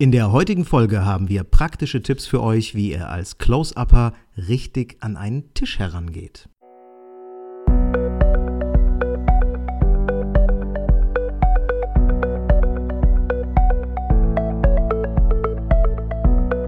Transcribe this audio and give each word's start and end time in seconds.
In 0.00 0.12
der 0.12 0.30
heutigen 0.30 0.64
Folge 0.64 1.04
haben 1.04 1.28
wir 1.28 1.42
praktische 1.42 2.00
Tipps 2.00 2.24
für 2.24 2.40
euch, 2.40 2.76
wie 2.76 2.92
ihr 2.92 3.08
als 3.08 3.38
Close-Upper 3.38 4.12
richtig 4.36 4.96
an 5.00 5.16
einen 5.16 5.52
Tisch 5.54 5.80
herangeht. 5.80 6.48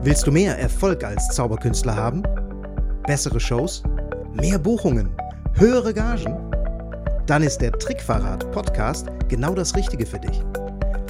Willst 0.02 0.26
du 0.26 0.32
mehr 0.32 0.58
Erfolg 0.58 1.04
als 1.04 1.28
Zauberkünstler 1.28 1.94
haben? 1.94 2.24
Bessere 3.06 3.38
Shows? 3.38 3.84
Mehr 4.32 4.58
Buchungen? 4.58 5.08
Höhere 5.54 5.94
Gagen? 5.94 6.36
Dann 7.26 7.44
ist 7.44 7.58
der 7.58 7.70
Trickverrat 7.70 8.50
Podcast 8.50 9.06
genau 9.28 9.54
das 9.54 9.76
Richtige 9.76 10.04
für 10.04 10.18
dich. 10.18 10.42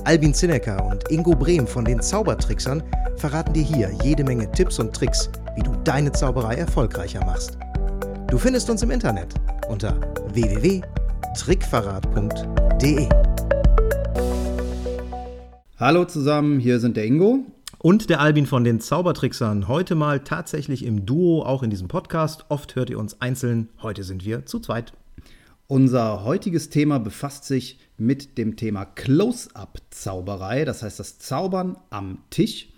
Albin 0.05 0.33
Zinecker 0.33 0.87
und 0.87 1.11
Ingo 1.11 1.33
Brehm 1.33 1.67
von 1.67 1.85
den 1.85 2.01
Zaubertricksern 2.01 2.83
verraten 3.17 3.53
dir 3.53 3.63
hier 3.63 3.91
jede 4.03 4.25
Menge 4.25 4.51
Tipps 4.51 4.79
und 4.79 4.95
Tricks, 4.95 5.29
wie 5.57 5.63
du 5.63 5.73
deine 5.85 6.11
Zauberei 6.13 6.55
erfolgreicher 6.55 7.23
machst. 7.25 7.59
Du 8.29 8.39
findest 8.39 8.71
uns 8.71 8.83
im 8.83 8.91
Internet 8.91 9.35
unter 9.69 10.01
www.trickverrat.de. 10.33 13.09
Hallo 15.79 16.07
zusammen, 16.07 16.61
hier 16.61 16.81
sind 16.81 16.97
der 16.97 17.05
Ingo 17.05 17.41
und 17.79 18.09
der 18.11 18.21
Albin 18.21 18.47
von 18.47 18.65
den 18.65 18.81
Zaubertricksern. 18.81 19.69
Heute 19.69 19.95
mal 19.95 20.21
tatsächlich 20.21 20.83
im 20.85 21.05
Duo, 21.05 21.43
auch 21.43 21.63
in 21.63 21.69
diesem 21.71 21.89
Podcast. 21.89 22.47
Oft 22.49 22.75
hört 22.75 22.89
ihr 22.91 22.99
uns 22.99 23.21
einzeln, 23.21 23.69
heute 23.83 24.05
sind 24.05 24.25
wir 24.25 24.47
zu 24.47 24.61
zweit. 24.61 24.95
Unser 25.71 26.25
heutiges 26.25 26.69
Thema 26.69 26.99
befasst 26.99 27.45
sich 27.45 27.79
mit 27.97 28.39
dem 28.39 28.57
Thema 28.57 28.85
Close-up-Zauberei, 28.85 30.65
das 30.65 30.83
heißt 30.83 30.99
das 30.99 31.21
Zaubern 31.21 31.77
am 31.91 32.19
Tisch. 32.29 32.71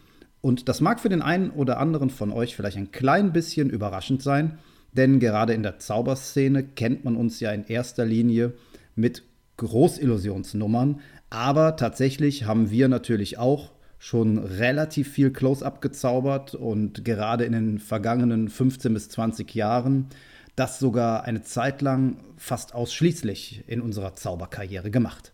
Und 0.42 0.68
das 0.68 0.82
mag 0.82 1.00
für 1.00 1.08
den 1.08 1.22
einen 1.22 1.52
oder 1.52 1.80
anderen 1.80 2.10
von 2.10 2.30
euch 2.30 2.54
vielleicht 2.54 2.76
ein 2.76 2.92
klein 2.92 3.32
bisschen 3.32 3.70
überraschend 3.70 4.22
sein, 4.22 4.58
denn 4.92 5.20
gerade 5.20 5.54
in 5.54 5.62
der 5.62 5.78
Zauberszene 5.78 6.64
kennt 6.64 7.02
man 7.02 7.16
uns 7.16 7.40
ja 7.40 7.50
in 7.52 7.64
erster 7.64 8.04
Linie 8.04 8.52
mit 8.94 9.22
Großillusionsnummern. 9.56 11.00
Aber 11.30 11.76
tatsächlich 11.76 12.44
haben 12.44 12.70
wir 12.70 12.88
natürlich 12.88 13.38
auch 13.38 13.70
schon 13.98 14.36
relativ 14.36 15.10
viel 15.10 15.30
Close-up 15.30 15.80
gezaubert 15.80 16.54
und 16.54 17.06
gerade 17.06 17.46
in 17.46 17.52
den 17.52 17.78
vergangenen 17.78 18.50
15 18.50 18.92
bis 18.92 19.08
20 19.08 19.54
Jahren 19.54 20.08
das 20.56 20.78
sogar 20.78 21.24
eine 21.24 21.42
Zeit 21.42 21.82
lang 21.82 22.16
fast 22.36 22.74
ausschließlich 22.74 23.64
in 23.66 23.80
unserer 23.80 24.14
Zauberkarriere 24.14 24.90
gemacht. 24.90 25.32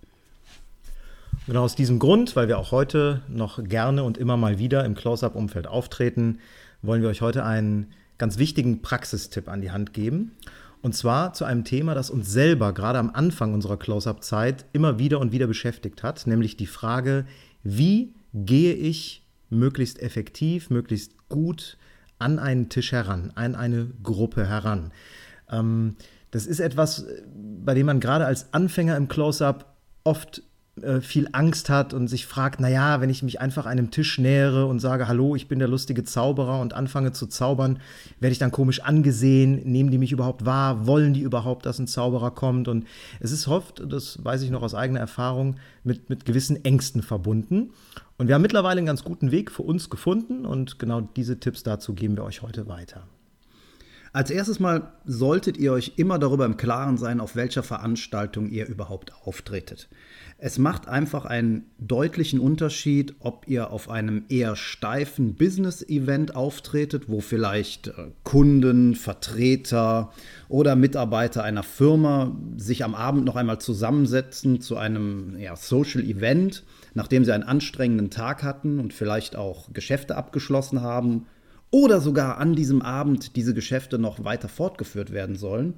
Genau 1.46 1.64
aus 1.64 1.74
diesem 1.74 1.98
Grund, 1.98 2.36
weil 2.36 2.48
wir 2.48 2.58
auch 2.58 2.72
heute 2.72 3.22
noch 3.28 3.62
gerne 3.64 4.04
und 4.04 4.18
immer 4.18 4.36
mal 4.36 4.58
wieder 4.58 4.84
im 4.84 4.94
Close-up-Umfeld 4.94 5.66
auftreten, 5.66 6.40
wollen 6.82 7.02
wir 7.02 7.08
euch 7.08 7.22
heute 7.22 7.44
einen 7.44 7.92
ganz 8.18 8.38
wichtigen 8.38 8.82
Praxistipp 8.82 9.48
an 9.48 9.60
die 9.60 9.70
Hand 9.70 9.94
geben. 9.94 10.32
Und 10.82 10.94
zwar 10.94 11.32
zu 11.32 11.44
einem 11.44 11.64
Thema, 11.64 11.94
das 11.94 12.10
uns 12.10 12.30
selber 12.30 12.72
gerade 12.72 12.98
am 12.98 13.10
Anfang 13.10 13.54
unserer 13.54 13.78
Close-up-Zeit 13.78 14.66
immer 14.72 14.98
wieder 14.98 15.18
und 15.18 15.32
wieder 15.32 15.46
beschäftigt 15.46 16.02
hat, 16.02 16.26
nämlich 16.26 16.56
die 16.56 16.66
Frage, 16.66 17.24
wie 17.62 18.14
gehe 18.34 18.74
ich 18.74 19.22
möglichst 19.50 20.00
effektiv, 20.00 20.70
möglichst 20.70 21.28
gut 21.28 21.78
an 22.18 22.38
einen 22.38 22.68
Tisch 22.68 22.92
heran, 22.92 23.32
an 23.34 23.54
eine 23.54 23.86
Gruppe 24.02 24.46
heran. 24.46 24.92
Ähm, 25.50 25.96
das 26.30 26.46
ist 26.46 26.60
etwas, 26.60 27.06
bei 27.64 27.74
dem 27.74 27.86
man 27.86 28.00
gerade 28.00 28.26
als 28.26 28.52
Anfänger 28.52 28.96
im 28.96 29.08
Close-up 29.08 29.76
oft 30.04 30.42
äh, 30.82 31.00
viel 31.00 31.28
Angst 31.32 31.70
hat 31.70 31.94
und 31.94 32.08
sich 32.08 32.26
fragt, 32.26 32.60
naja, 32.60 33.00
wenn 33.00 33.10
ich 33.10 33.22
mich 33.22 33.40
einfach 33.40 33.66
einem 33.66 33.90
Tisch 33.90 34.18
nähere 34.18 34.66
und 34.66 34.80
sage, 34.80 35.08
hallo, 35.08 35.36
ich 35.36 35.48
bin 35.48 35.58
der 35.58 35.68
lustige 35.68 36.04
Zauberer 36.04 36.60
und 36.60 36.74
anfange 36.74 37.12
zu 37.12 37.26
zaubern, 37.26 37.80
werde 38.20 38.32
ich 38.32 38.38
dann 38.38 38.50
komisch 38.50 38.80
angesehen, 38.80 39.62
nehmen 39.64 39.90
die 39.90 39.98
mich 39.98 40.12
überhaupt 40.12 40.44
wahr, 40.44 40.86
wollen 40.86 41.14
die 41.14 41.20
überhaupt, 41.20 41.66
dass 41.66 41.78
ein 41.78 41.86
Zauberer 41.86 42.30
kommt? 42.30 42.68
Und 42.68 42.86
es 43.20 43.32
ist 43.32 43.48
oft, 43.48 43.82
das 43.90 44.24
weiß 44.24 44.42
ich 44.42 44.50
noch 44.50 44.62
aus 44.62 44.74
eigener 44.74 45.00
Erfahrung, 45.00 45.56
mit, 45.84 46.10
mit 46.10 46.24
gewissen 46.24 46.64
Ängsten 46.64 47.02
verbunden. 47.02 47.70
Und 48.16 48.28
wir 48.28 48.34
haben 48.34 48.42
mittlerweile 48.42 48.78
einen 48.78 48.86
ganz 48.86 49.04
guten 49.04 49.30
Weg 49.30 49.50
für 49.50 49.62
uns 49.62 49.90
gefunden 49.90 50.44
und 50.44 50.78
genau 50.78 51.00
diese 51.00 51.38
Tipps 51.38 51.62
dazu 51.62 51.94
geben 51.94 52.16
wir 52.16 52.24
euch 52.24 52.42
heute 52.42 52.66
weiter. 52.66 53.06
Als 54.12 54.30
erstes 54.30 54.58
Mal 54.58 54.92
solltet 55.04 55.58
ihr 55.58 55.72
euch 55.72 55.92
immer 55.96 56.18
darüber 56.18 56.46
im 56.46 56.56
Klaren 56.56 56.96
sein, 56.96 57.20
auf 57.20 57.36
welcher 57.36 57.62
Veranstaltung 57.62 58.48
ihr 58.48 58.66
überhaupt 58.66 59.12
auftretet. 59.24 59.88
Es 60.38 60.56
macht 60.56 60.86
einfach 60.86 61.24
einen 61.24 61.66
deutlichen 61.78 62.38
Unterschied, 62.38 63.16
ob 63.18 63.48
ihr 63.48 63.70
auf 63.70 63.90
einem 63.90 64.24
eher 64.28 64.54
steifen 64.54 65.34
Business-Event 65.34 66.36
auftretet, 66.36 67.08
wo 67.08 67.20
vielleicht 67.20 67.88
äh, 67.88 68.12
Kunden, 68.22 68.94
Vertreter 68.94 70.12
oder 70.48 70.76
Mitarbeiter 70.76 71.42
einer 71.42 71.64
Firma 71.64 72.36
sich 72.56 72.84
am 72.84 72.94
Abend 72.94 73.24
noch 73.24 73.36
einmal 73.36 73.60
zusammensetzen 73.60 74.60
zu 74.60 74.76
einem 74.76 75.36
ja, 75.38 75.56
Social-Event, 75.56 76.62
nachdem 76.94 77.24
sie 77.24 77.34
einen 77.34 77.42
anstrengenden 77.42 78.10
Tag 78.10 78.44
hatten 78.44 78.78
und 78.78 78.94
vielleicht 78.94 79.34
auch 79.34 79.72
Geschäfte 79.72 80.16
abgeschlossen 80.16 80.82
haben 80.82 81.26
oder 81.70 82.00
sogar 82.00 82.38
an 82.38 82.54
diesem 82.54 82.82
Abend 82.82 83.36
diese 83.36 83.54
Geschäfte 83.54 83.98
noch 83.98 84.24
weiter 84.24 84.48
fortgeführt 84.48 85.12
werden 85.12 85.36
sollen. 85.36 85.74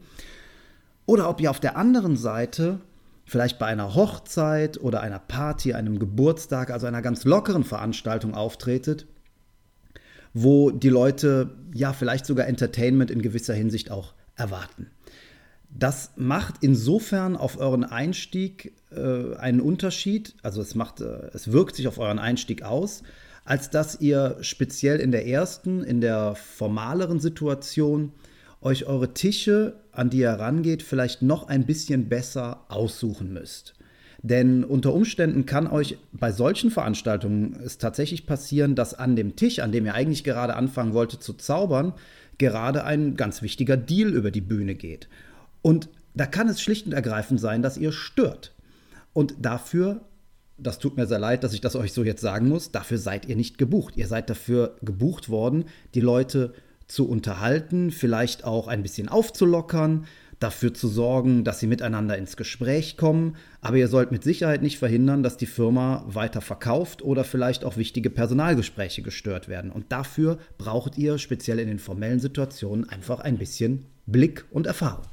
Oder 1.06 1.28
ob 1.28 1.40
ihr 1.40 1.50
auf 1.50 1.60
der 1.60 1.76
anderen 1.76 2.16
Seite 2.16 2.80
vielleicht 3.24 3.58
bei 3.58 3.66
einer 3.66 3.94
Hochzeit 3.94 4.80
oder 4.80 5.00
einer 5.00 5.18
Party, 5.18 5.72
einem 5.72 5.98
Geburtstag, 5.98 6.70
also 6.70 6.86
einer 6.86 7.02
ganz 7.02 7.24
lockeren 7.24 7.64
Veranstaltung 7.64 8.34
auftretet, 8.34 9.06
wo 10.32 10.70
die 10.70 10.88
Leute 10.88 11.50
ja 11.72 11.92
vielleicht 11.92 12.26
sogar 12.26 12.46
Entertainment 12.46 13.10
in 13.10 13.22
gewisser 13.22 13.54
Hinsicht 13.54 13.90
auch 13.90 14.14
erwarten. 14.36 14.90
Das 15.70 16.10
macht 16.16 16.56
insofern 16.60 17.36
auf 17.36 17.58
euren 17.58 17.84
Einstieg 17.84 18.72
äh, 18.90 19.36
einen 19.36 19.60
Unterschied, 19.60 20.34
also 20.42 20.60
es, 20.60 20.74
macht, 20.74 21.00
äh, 21.00 21.30
es 21.32 21.52
wirkt 21.52 21.76
sich 21.76 21.86
auf 21.86 21.98
euren 21.98 22.18
Einstieg 22.18 22.62
aus, 22.62 23.04
als 23.44 23.70
dass 23.70 24.00
ihr 24.00 24.36
speziell 24.40 24.98
in 25.00 25.12
der 25.12 25.26
ersten, 25.26 25.82
in 25.82 26.00
der 26.00 26.34
formaleren 26.34 27.20
Situation 27.20 28.12
euch 28.60 28.86
eure 28.86 29.14
Tische, 29.14 29.76
an 29.92 30.10
die 30.10 30.18
ihr 30.18 30.30
rangeht, 30.30 30.82
vielleicht 30.82 31.22
noch 31.22 31.48
ein 31.48 31.66
bisschen 31.66 32.08
besser 32.08 32.64
aussuchen 32.68 33.32
müsst. 33.32 33.74
Denn 34.22 34.64
unter 34.64 34.92
Umständen 34.92 35.46
kann 35.46 35.66
euch 35.66 35.96
bei 36.12 36.30
solchen 36.30 36.70
Veranstaltungen 36.70 37.58
es 37.64 37.78
tatsächlich 37.78 38.26
passieren, 38.26 38.74
dass 38.74 38.92
an 38.92 39.16
dem 39.16 39.34
Tisch, 39.34 39.60
an 39.60 39.72
dem 39.72 39.86
ihr 39.86 39.94
eigentlich 39.94 40.24
gerade 40.24 40.56
anfangen 40.56 40.92
wolltet 40.92 41.22
zu 41.22 41.32
zaubern, 41.32 41.94
gerade 42.36 42.84
ein 42.84 43.16
ganz 43.16 43.40
wichtiger 43.40 43.78
Deal 43.78 44.10
über 44.10 44.30
die 44.30 44.42
Bühne 44.42 44.74
geht. 44.74 45.08
Und 45.62 45.88
da 46.14 46.26
kann 46.26 46.48
es 46.48 46.60
schlicht 46.60 46.86
und 46.86 46.92
ergreifend 46.92 47.40
sein, 47.40 47.62
dass 47.62 47.78
ihr 47.78 47.92
stört. 47.92 48.52
Und 49.12 49.36
dafür, 49.40 50.02
das 50.62 50.78
tut 50.78 50.97
mir 50.97 51.06
sehr 51.06 51.19
leid, 51.19 51.44
dass 51.44 51.54
ich 51.54 51.60
das 51.60 51.76
euch 51.76 51.93
so 51.93 52.04
jetzt 52.04 52.21
sagen 52.21 52.48
muss, 52.48 52.71
dafür 52.71 52.98
seid 52.98 53.26
ihr 53.26 53.37
nicht 53.37 53.59
gebucht. 53.59 53.97
Ihr 53.97 54.06
seid 54.06 54.31
dafür 54.31 54.76
gebucht 54.82 55.28
worden, 55.28 55.65
die 55.94 56.00
Leute 56.00 56.53
zu 56.87 57.09
unterhalten, 57.09 57.91
vielleicht 57.91 58.44
auch 58.44 58.66
ein 58.69 58.82
bisschen 58.82 59.09
aufzulockern, 59.09 60.06
dafür 60.41 60.72
zu 60.75 60.88
sorgen, 60.88 61.44
dass 61.44 61.60
sie 61.60 61.66
miteinander 61.66 62.16
ins 62.16 62.37
Gespräch 62.37 62.97
kommen. 62.97 63.37
Aber 63.60 63.76
ihr 63.76 63.88
sollt 63.88 64.10
mit 64.10 64.25
Sicherheit 64.25 64.62
nicht 64.62 64.78
verhindern, 64.78 65.22
dass 65.22 65.37
die 65.37 65.47
Firma 65.47 66.04
weiter 66.09 66.41
verkauft 66.41 67.03
oder 67.03 67.25
vielleicht 67.25 67.65
auch 67.65 67.77
wichtige 67.77 68.10
Personalgespräche 68.10 69.03
gestört 69.03 69.48
werden. 69.48 69.71
Und 69.71 69.92
dafür 69.92 70.38
braucht 70.59 70.98
ihr 70.98 71.19
speziell 71.19 71.59
in 71.59 71.69
den 71.69 71.78
formellen 71.78 72.21
Situationen 72.21 72.88
einfach 72.88 73.21
ein 73.21 73.38
bisschen 73.38 73.87
Blick 74.06 74.47
und 74.50 74.66
Erfahrung. 74.66 75.04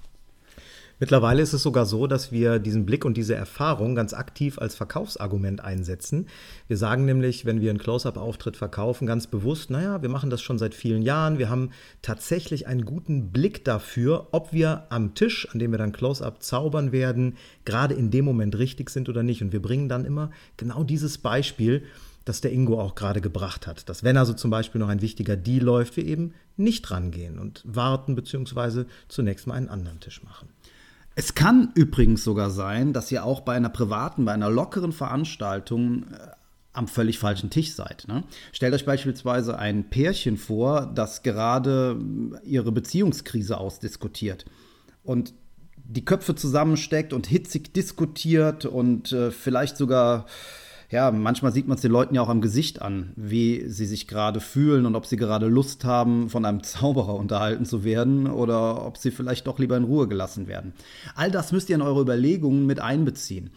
Mittlerweile 1.00 1.44
ist 1.44 1.53
es 1.53 1.62
sogar 1.62 1.85
so, 1.85 2.08
dass 2.08 2.31
wir 2.31 2.58
diesen 2.58 2.88
Blick 2.88 3.06
und 3.06 3.18
diese 3.18 3.35
Erfahrung 3.35 3.94
ganz 3.94 4.13
aktiv 4.13 4.58
als 4.58 4.75
Verkaufsargument 4.75 5.63
einsetzen. 5.63 6.25
Wir 6.68 6.78
sagen 6.78 7.06
nämlich, 7.06 7.46
wenn 7.46 7.62
wir 7.62 7.69
einen 7.69 7.78
Close-up-Auftritt 7.78 8.58
verkaufen, 8.58 9.06
ganz 9.06 9.28
bewusst, 9.28 9.70
naja, 9.70 10.02
wir 10.02 10.09
machen 10.09 10.32
das 10.32 10.41
schon 10.41 10.58
seit 10.58 10.73
vielen 10.73 11.03
Jahren. 11.03 11.38
Wir 11.38 11.49
haben 11.49 11.70
tatsächlich 12.02 12.66
einen 12.66 12.84
guten 12.84 13.32
Blick 13.32 13.64
dafür, 13.64 14.29
ob 14.32 14.53
wir 14.53 14.88
am 14.90 15.14
Tisch, 15.14 15.47
an 15.52 15.59
dem 15.59 15.70
wir 15.70 15.78
dann 15.78 15.91
Close-up 15.91 16.41
zaubern 16.41 16.91
werden, 16.91 17.38
gerade 17.64 17.93
in 17.93 18.09
dem 18.09 18.26
Moment 18.26 18.58
richtig 18.58 18.90
sind 18.90 19.08
oder 19.08 19.22
nicht. 19.22 19.43
Und 19.43 19.52
wir 19.52 19.61
bringen 19.61 19.90
dann 19.90 20.03
immer 20.03 20.32
genau 20.58 20.84
dieses 20.84 21.20
Beispiel, 21.20 21.84
das 22.26 22.41
der 22.41 22.52
Ingo 22.52 22.82
auch 22.82 22.96
gerade 22.96 23.22
gebracht 23.22 23.67
hat. 23.67 23.88
Dass 23.88 24.03
wenn 24.03 24.17
also 24.17 24.34
zum 24.34 24.50
Beispiel 24.50 24.79
noch 24.79 24.90
ein 24.90 25.03
wichtiger 25.03 25.38
Deal 25.38 25.64
läuft, 25.64 25.96
wir 25.96 26.05
eben 26.05 26.34
nicht 26.58 26.90
rangehen 26.90 27.38
und 27.38 27.61
warten 27.66 28.16
beziehungsweise 28.16 28.88
zunächst 29.08 29.46
mal 29.46 29.53
einen 29.53 29.70
anderen 29.70 30.00
Tisch 30.00 30.23
machen. 30.23 30.50
Es 31.19 31.34
kann 31.34 31.72
übrigens 31.73 32.23
sogar 32.23 32.52
sein, 32.52 32.93
dass 32.93 33.11
ihr 33.11 33.25
auch 33.25 33.40
bei 33.41 33.55
einer 33.55 33.69
privaten, 33.69 34.25
bei 34.25 34.34
einer 34.34 34.52
lockeren 34.52 34.91
Veranstaltung 34.91 36.03
äh, 36.03 36.28
am 36.73 36.87
völlig 36.87 37.17
falschen 37.17 37.49
Tisch 37.49 37.73
seid. 37.73 38.05
Ne? 38.08 38.23
Stellt 38.52 38.75
euch 38.75 38.85
beispielsweise 38.85 39.58
ein 39.58 39.90
Pärchen 39.90 40.37
vor, 40.37 40.85
das 40.85 41.23
gerade 41.23 41.99
äh, 42.43 42.47
ihre 42.47 42.72
Beziehungskrise 42.72 43.58
ausdiskutiert 43.58 44.46
und 45.02 45.34
die 45.75 46.05
Köpfe 46.05 46.35
zusammensteckt 46.35 47.14
und 47.14 47.25
hitzig 47.25 47.73
diskutiert 47.73 48.66
und 48.66 49.11
äh, 49.11 49.31
vielleicht 49.31 49.75
sogar 49.75 50.28
ja, 50.89 51.11
manchmal 51.11 51.51
sieht 51.51 51.67
man 51.67 51.75
es 51.75 51.81
den 51.81 51.91
Leuten 51.91 52.16
ja 52.16 52.22
auch 52.22 52.29
am 52.29 52.39
Gesicht 52.39 52.81
an, 52.81 53.11
wie 53.17 53.66
sie 53.67 53.85
sich 53.85 54.07
gerade 54.07 54.39
fühlen 54.39 54.85
und 54.85 54.95
ob 54.95 55.05
sie 55.05 55.17
gerade 55.17 55.47
Lust 55.47 55.84
haben, 55.84 56.29
von 56.29 56.45
einem 56.45 56.63
Zauberer 56.63 57.16
unterhalten 57.16 57.66
zu 57.66 57.84
werden 57.84 58.28
oder 58.28 58.85
ob 58.85 58.97
sie 58.97 59.11
vielleicht 59.11 59.47
doch 59.47 59.59
lieber 59.59 59.75
in 59.75 59.84
Ruhe 59.84 60.07
gelassen 60.07 60.47
werden. 60.47 60.73
All 61.16 61.29
das 61.29 61.51
müsst 61.51 61.69
ihr 61.69 61.75
in 61.75 61.81
eure 61.81 62.01
Überlegungen 62.01 62.66
mit 62.66 62.79
einbeziehen. 62.79 63.49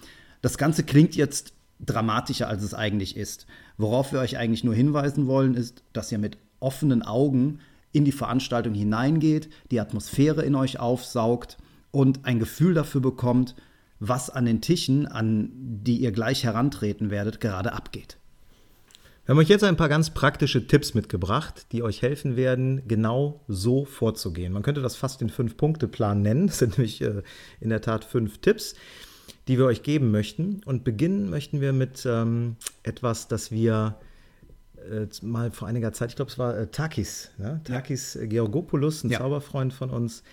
Das 0.43 0.59
Ganze 0.59 0.83
klingt 0.83 1.15
jetzt 1.15 1.53
dramatischer, 1.79 2.49
als 2.49 2.63
es 2.63 2.75
eigentlich 2.75 3.17
ist. 3.17 3.47
Worauf 3.79 4.13
wir 4.13 4.21
euch 4.21 4.37
eigentlich 4.37 4.65
nur 4.65 4.75
hinweisen 4.75 5.27
wollen, 5.27 5.55
ist, 5.55 5.83
dass 5.93 6.11
ihr 6.11 6.19
mit 6.19 6.37
offenen 6.59 7.03
Augen 7.03 7.61
in 7.93 8.05
die 8.05 8.13
Veranstaltung 8.13 8.75
hineingeht, 8.75 9.49
die 9.71 9.81
Atmosphäre 9.81 10.43
in 10.43 10.55
euch 10.55 10.79
aufsaugt 10.79 11.59
und 11.91 12.25
ein 12.25 12.39
Gefühl 12.39 12.75
dafür 12.75 13.01
bekommt, 13.01 13.55
was 14.01 14.31
an 14.31 14.47
den 14.47 14.61
Tischen, 14.61 15.07
an 15.07 15.51
die 15.87 15.99
ihr 15.99 16.13
gleich 16.13 16.45
herantreten 16.45 17.11
werdet, 17.11 17.41
gerade 17.41 17.73
abgeht. 17.73 18.17
Wir 19.25 19.35
haben 19.35 19.39
euch 19.39 19.49
jetzt 19.49 19.63
ein 19.63 19.77
paar 19.77 19.89
ganz 19.89 20.11
praktische 20.11 20.67
Tipps 20.67 20.95
mitgebracht, 20.95 21.67
die 21.71 21.83
euch 21.85 22.03
helfen 22.03 22.35
werden, 22.35 22.83
genau 22.89 23.45
so 23.47 23.85
vorzugehen. 23.85 24.53
Man 24.53 24.63
könnte 24.63 24.83
das 24.83 24.97
fast 24.97 25.21
den 25.21 25.31
Fünf-Punkte-Plan 25.31 26.21
nennen. 26.21 26.49
Das 26.49 26.59
sind 26.59 26.79
nämlich 26.79 27.01
äh, 27.01 27.23
in 27.61 27.69
der 27.69 27.81
Tat 27.81 28.05
fünf 28.05 28.39
Tipps, 28.39 28.75
die 29.47 29.57
wir 29.57 29.67
euch 29.67 29.85
geben 29.85 30.11
möchten. 30.11 30.63
Und 30.65 30.83
beginnen 30.83 31.31
möchten 31.31 31.61
wir 31.61 31.73
mit 31.73 32.05
ähm, 32.07 32.57
etwas, 32.83 33.29
das 33.29 33.53
wir 33.53 34.01
äh, 34.91 35.07
mal 35.25 35.53
vor 35.53 35.69
einiger 35.69 35.93
Zeit, 35.93 36.09
ich 36.09 36.17
glaube, 36.17 36.33
es 36.33 36.39
war 36.39 36.59
äh, 36.59 36.67
Takis, 36.67 37.31
ne? 37.39 37.61
Takis 37.63 38.15
ja. 38.15 38.27
Georgopoulos, 38.27 39.05
ein 39.05 39.11
ja. 39.11 39.19
Zauberfreund 39.19 39.73
von 39.73 39.91
uns, 39.91 40.25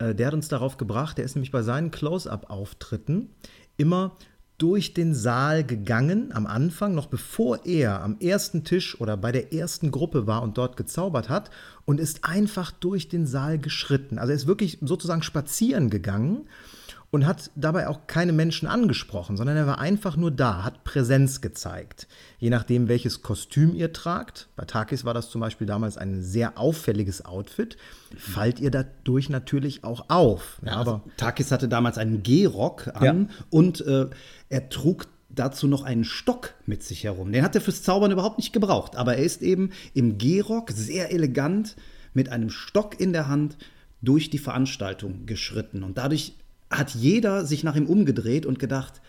der 0.00 0.28
hat 0.28 0.32
uns 0.32 0.48
darauf 0.48 0.78
gebracht, 0.78 1.18
der 1.18 1.26
ist 1.26 1.34
nämlich 1.34 1.50
bei 1.50 1.60
seinen 1.60 1.90
Close-up-Auftritten 1.90 3.28
immer 3.76 4.16
durch 4.60 4.92
den 4.92 5.14
Saal 5.14 5.64
gegangen 5.64 6.32
am 6.34 6.46
Anfang, 6.46 6.94
noch 6.94 7.06
bevor 7.06 7.64
er 7.64 8.02
am 8.02 8.18
ersten 8.20 8.62
Tisch 8.62 9.00
oder 9.00 9.16
bei 9.16 9.32
der 9.32 9.54
ersten 9.54 9.90
Gruppe 9.90 10.26
war 10.26 10.42
und 10.42 10.58
dort 10.58 10.76
gezaubert 10.76 11.30
hat 11.30 11.50
und 11.86 11.98
ist 11.98 12.24
einfach 12.24 12.70
durch 12.70 13.08
den 13.08 13.26
Saal 13.26 13.58
geschritten. 13.58 14.18
Also 14.18 14.32
er 14.32 14.36
ist 14.36 14.46
wirklich 14.46 14.78
sozusagen 14.82 15.22
spazieren 15.22 15.88
gegangen 15.88 16.46
und 17.12 17.26
hat 17.26 17.50
dabei 17.56 17.88
auch 17.88 18.06
keine 18.06 18.32
Menschen 18.32 18.68
angesprochen, 18.68 19.36
sondern 19.36 19.56
er 19.56 19.66
war 19.66 19.80
einfach 19.80 20.16
nur 20.16 20.30
da, 20.30 20.62
hat 20.62 20.84
Präsenz 20.84 21.40
gezeigt. 21.40 22.06
Je 22.38 22.50
nachdem, 22.50 22.88
welches 22.88 23.22
Kostüm 23.22 23.74
ihr 23.74 23.92
tragt, 23.92 24.48
bei 24.54 24.64
Takis 24.64 25.04
war 25.04 25.12
das 25.12 25.28
zum 25.28 25.40
Beispiel 25.40 25.66
damals 25.66 25.96
ein 25.96 26.22
sehr 26.22 26.56
auffälliges 26.56 27.24
Outfit, 27.24 27.76
fallt 28.16 28.60
ihr 28.60 28.70
dadurch 28.70 29.28
natürlich 29.28 29.82
auch 29.82 30.04
auf. 30.08 30.60
Ja, 30.64 30.76
also 30.76 30.90
aber 30.92 31.04
Takis 31.16 31.50
hatte 31.50 31.68
damals 31.68 31.98
einen 31.98 32.22
Gehrock 32.22 32.88
an 32.94 33.28
ja. 33.28 33.36
und 33.50 33.80
äh, 33.80 34.06
er 34.48 34.68
trug 34.68 35.06
dazu 35.30 35.66
noch 35.66 35.82
einen 35.82 36.04
Stock 36.04 36.54
mit 36.66 36.82
sich 36.82 37.04
herum. 37.04 37.32
Den 37.32 37.42
hat 37.42 37.54
er 37.54 37.60
fürs 37.60 37.82
Zaubern 37.82 38.12
überhaupt 38.12 38.38
nicht 38.38 38.52
gebraucht, 38.52 38.96
aber 38.96 39.16
er 39.16 39.24
ist 39.24 39.42
eben 39.42 39.70
im 39.94 40.18
Gehrock 40.18 40.70
sehr 40.70 41.12
elegant 41.12 41.76
mit 42.14 42.28
einem 42.28 42.50
Stock 42.50 43.00
in 43.00 43.12
der 43.12 43.28
Hand 43.28 43.56
durch 44.02 44.30
die 44.30 44.38
Veranstaltung 44.38 45.26
geschritten 45.26 45.82
und 45.82 45.98
dadurch 45.98 46.34
hat 46.70 46.94
jeder 46.94 47.44
sich 47.44 47.64
nach 47.64 47.76
ihm 47.76 47.86
umgedreht 47.86 48.46
und 48.46 48.58
gedacht, 48.58 49.00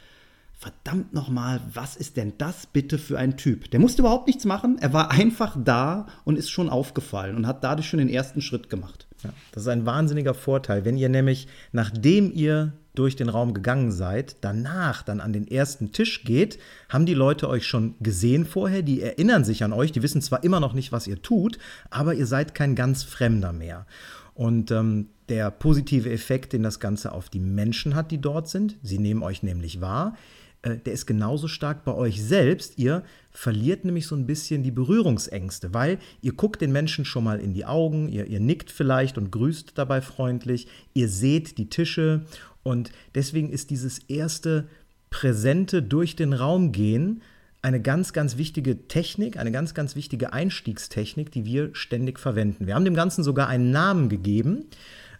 verdammt 0.62 1.12
nochmal, 1.14 1.60
was 1.74 1.96
ist 1.96 2.18
denn 2.18 2.34
das 2.38 2.68
bitte 2.68 3.00
für 3.00 3.18
ein 3.18 3.36
Typ? 3.36 3.72
Der 3.72 3.80
musste 3.80 4.04
überhaupt 4.04 4.28
nichts 4.28 4.46
machen, 4.46 4.78
er 4.80 4.94
war 4.94 5.10
einfach 5.10 5.58
da 5.64 6.06
und 6.24 6.38
ist 6.38 6.52
schon 6.52 6.70
aufgefallen 6.70 7.36
und 7.36 7.48
hat 7.48 7.64
dadurch 7.64 7.88
schon 7.88 7.98
den 7.98 8.10
ersten 8.10 8.42
Schritt 8.42 8.70
gemacht. 8.70 9.08
Ja, 9.24 9.32
das 9.52 9.64
ist 9.64 9.70
ein 9.70 9.88
wahnsinniger 9.88 10.36
Vorteil, 10.36 10.86
wenn 10.86 10.98
ihr 10.98 11.10
nämlich, 11.10 11.48
nachdem 11.72 12.32
ihr 12.32 12.74
durch 12.94 13.16
den 13.16 13.30
Raum 13.30 13.54
gegangen 13.54 13.92
seid, 13.92 14.36
danach 14.42 15.02
dann 15.02 15.20
an 15.20 15.34
den 15.34 15.48
ersten 15.48 15.94
Tisch 15.94 16.24
geht, 16.26 16.60
haben 16.90 17.06
die 17.06 17.14
Leute 17.14 17.50
euch 17.50 17.66
schon 17.66 17.96
gesehen 18.00 18.46
vorher, 18.46 18.84
die 18.84 19.02
erinnern 19.02 19.44
sich 19.44 19.64
an 19.64 19.74
euch, 19.74 19.92
die 19.92 20.04
wissen 20.04 20.22
zwar 20.22 20.44
immer 20.44 20.60
noch 20.60 20.74
nicht, 20.74 20.92
was 20.92 21.08
ihr 21.08 21.22
tut, 21.22 21.58
aber 21.90 22.14
ihr 22.14 22.28
seid 22.28 22.54
kein 22.54 22.76
ganz 22.76 23.04
Fremder 23.04 23.54
mehr. 23.54 23.88
Und 24.34 24.72
ähm, 24.72 25.10
der 25.32 25.50
positive 25.50 26.12
Effekt, 26.12 26.54
den 26.54 26.62
das 26.62 26.80
Ganze 26.80 27.14
auf 27.14 27.30
die 27.30 27.40
Menschen 27.40 27.96
hat, 27.96 28.12
die 28.12 28.20
dort 28.20 28.50
sind, 28.50 28.78
sie 28.84 29.00
nehmen 29.00 29.24
euch 29.24 29.42
nämlich 29.42 29.80
wahr, 29.80 30.16
äh, 30.62 30.78
der 30.78 30.94
ist 30.94 31.06
genauso 31.08 31.48
stark 31.48 31.86
bei 31.86 31.94
euch 31.96 32.22
selbst. 32.22 32.78
Ihr 32.78 33.04
verliert 33.32 33.86
nämlich 33.86 34.06
so 34.08 34.16
ein 34.16 34.28
bisschen 34.28 34.62
die 34.62 34.72
Berührungsängste, 34.72 35.74
weil 35.74 36.00
ihr 36.22 36.34
guckt 36.34 36.62
den 36.62 36.74
Menschen 36.74 37.06
schon 37.06 37.24
mal 37.24 37.40
in 37.40 37.54
die 37.54 37.66
Augen, 37.66 38.10
ihr, 38.10 38.28
ihr 38.28 38.42
nickt 38.42 38.72
vielleicht 38.72 39.18
und 39.18 39.32
grüßt 39.32 39.72
dabei 39.76 40.02
freundlich, 40.02 40.68
ihr 40.94 41.08
seht 41.08 41.58
die 41.58 41.70
Tische 41.70 42.26
und 42.62 42.92
deswegen 43.16 43.50
ist 43.50 43.70
dieses 43.70 44.00
erste 44.00 44.68
präsente 45.10 45.82
durch 45.82 46.16
den 46.16 46.34
Raum 46.34 46.74
gehen 46.74 47.22
eine 47.62 47.82
ganz, 47.82 48.12
ganz 48.12 48.38
wichtige 48.38 48.88
Technik, 48.88 49.38
eine 49.38 49.52
ganz, 49.52 49.74
ganz 49.74 49.96
wichtige 49.96 50.34
Einstiegstechnik, 50.34 51.32
die 51.32 51.46
wir 51.46 51.70
ständig 51.74 52.20
verwenden. 52.20 52.66
Wir 52.66 52.76
haben 52.76 52.86
dem 52.86 52.96
Ganzen 52.96 53.24
sogar 53.24 53.48
einen 53.48 53.72
Namen 53.72 54.10
gegeben. 54.10 54.66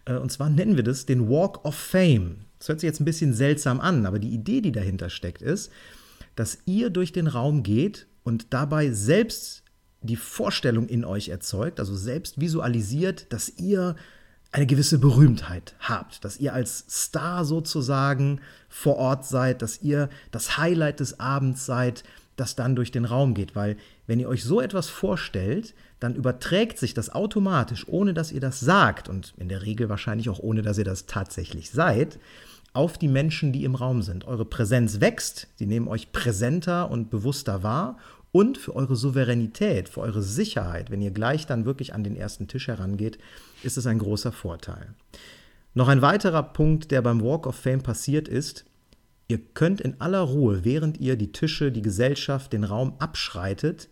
Äh, 0.04 0.14
und 0.14 0.30
zwar 0.30 0.50
nennen 0.50 0.76
wir 0.76 0.84
das 0.84 1.06
den 1.06 1.28
Walk 1.28 1.64
of 1.64 1.74
Fame. 1.74 2.44
Das 2.58 2.68
hört 2.68 2.80
sich 2.80 2.88
jetzt 2.88 3.00
ein 3.00 3.04
bisschen 3.04 3.34
seltsam 3.34 3.80
an, 3.80 4.06
aber 4.06 4.18
die 4.18 4.32
Idee, 4.32 4.60
die 4.60 4.72
dahinter 4.72 5.10
steckt, 5.10 5.42
ist, 5.42 5.70
dass 6.36 6.58
ihr 6.64 6.90
durch 6.90 7.12
den 7.12 7.26
Raum 7.26 7.62
geht 7.62 8.06
und 8.22 8.52
dabei 8.52 8.90
selbst 8.90 9.62
die 10.00 10.16
Vorstellung 10.16 10.88
in 10.88 11.04
euch 11.04 11.28
erzeugt, 11.28 11.80
also 11.80 11.94
selbst 11.94 12.40
visualisiert, 12.40 13.32
dass 13.32 13.48
ihr 13.48 13.96
eine 14.50 14.66
gewisse 14.66 14.98
Berühmtheit 14.98 15.74
habt, 15.80 16.24
dass 16.24 16.38
ihr 16.38 16.52
als 16.52 16.84
Star 16.88 17.44
sozusagen 17.44 18.40
vor 18.68 18.96
Ort 18.96 19.24
seid, 19.24 19.62
dass 19.62 19.80
ihr 19.80 20.10
das 20.30 20.58
Highlight 20.58 21.00
des 21.00 21.20
Abends 21.20 21.64
seid, 21.64 22.04
das 22.36 22.54
dann 22.54 22.76
durch 22.76 22.90
den 22.90 23.06
Raum 23.06 23.34
geht. 23.34 23.56
Weil 23.56 23.76
wenn 24.12 24.20
ihr 24.20 24.28
euch 24.28 24.44
so 24.44 24.60
etwas 24.60 24.90
vorstellt, 24.90 25.74
dann 25.98 26.14
überträgt 26.14 26.78
sich 26.78 26.92
das 26.92 27.08
automatisch, 27.08 27.88
ohne 27.88 28.12
dass 28.12 28.30
ihr 28.30 28.42
das 28.42 28.60
sagt 28.60 29.08
und 29.08 29.32
in 29.38 29.48
der 29.48 29.62
Regel 29.62 29.88
wahrscheinlich 29.88 30.28
auch 30.28 30.38
ohne 30.38 30.60
dass 30.60 30.76
ihr 30.76 30.84
das 30.84 31.06
tatsächlich 31.06 31.70
seid, 31.70 32.18
auf 32.74 32.98
die 32.98 33.08
Menschen, 33.08 33.54
die 33.54 33.64
im 33.64 33.74
Raum 33.74 34.02
sind. 34.02 34.26
Eure 34.26 34.44
Präsenz 34.44 35.00
wächst, 35.00 35.48
sie 35.54 35.64
nehmen 35.64 35.88
euch 35.88 36.12
präsenter 36.12 36.90
und 36.90 37.08
bewusster 37.08 37.62
wahr 37.62 37.96
und 38.32 38.58
für 38.58 38.76
eure 38.76 38.96
Souveränität, 38.96 39.88
für 39.88 40.02
eure 40.02 40.20
Sicherheit, 40.22 40.90
wenn 40.90 41.00
ihr 41.00 41.12
gleich 41.12 41.46
dann 41.46 41.64
wirklich 41.64 41.94
an 41.94 42.04
den 42.04 42.14
ersten 42.14 42.48
Tisch 42.48 42.68
herangeht, 42.68 43.16
ist 43.62 43.78
es 43.78 43.86
ein 43.86 43.98
großer 43.98 44.32
Vorteil. 44.32 44.92
Noch 45.72 45.88
ein 45.88 46.02
weiterer 46.02 46.42
Punkt, 46.42 46.90
der 46.90 47.00
beim 47.00 47.22
Walk 47.22 47.46
of 47.46 47.56
Fame 47.56 47.82
passiert 47.82 48.28
ist, 48.28 48.66
Ihr 49.32 49.40
könnt 49.54 49.80
in 49.80 49.98
aller 49.98 50.20
Ruhe, 50.20 50.62
während 50.62 51.00
ihr 51.00 51.16
die 51.16 51.32
Tische, 51.32 51.72
die 51.72 51.80
Gesellschaft, 51.80 52.52
den 52.52 52.64
Raum 52.64 52.96
abschreitet, 52.98 53.88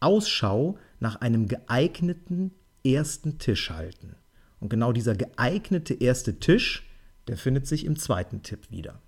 Ausschau 0.00 0.78
nach 0.98 1.16
einem 1.16 1.48
geeigneten 1.48 2.52
ersten 2.84 3.38
Tisch 3.38 3.70
halten. 3.70 4.16
Und 4.58 4.68
genau 4.68 4.92
dieser 4.92 5.14
geeignete 5.14 5.94
erste 5.94 6.38
Tisch, 6.38 6.88
der 7.28 7.36
findet 7.36 7.66
sich 7.66 7.84
im 7.84 7.96
zweiten 7.96 8.42
Tipp 8.42 8.70
wieder. 8.70 9.00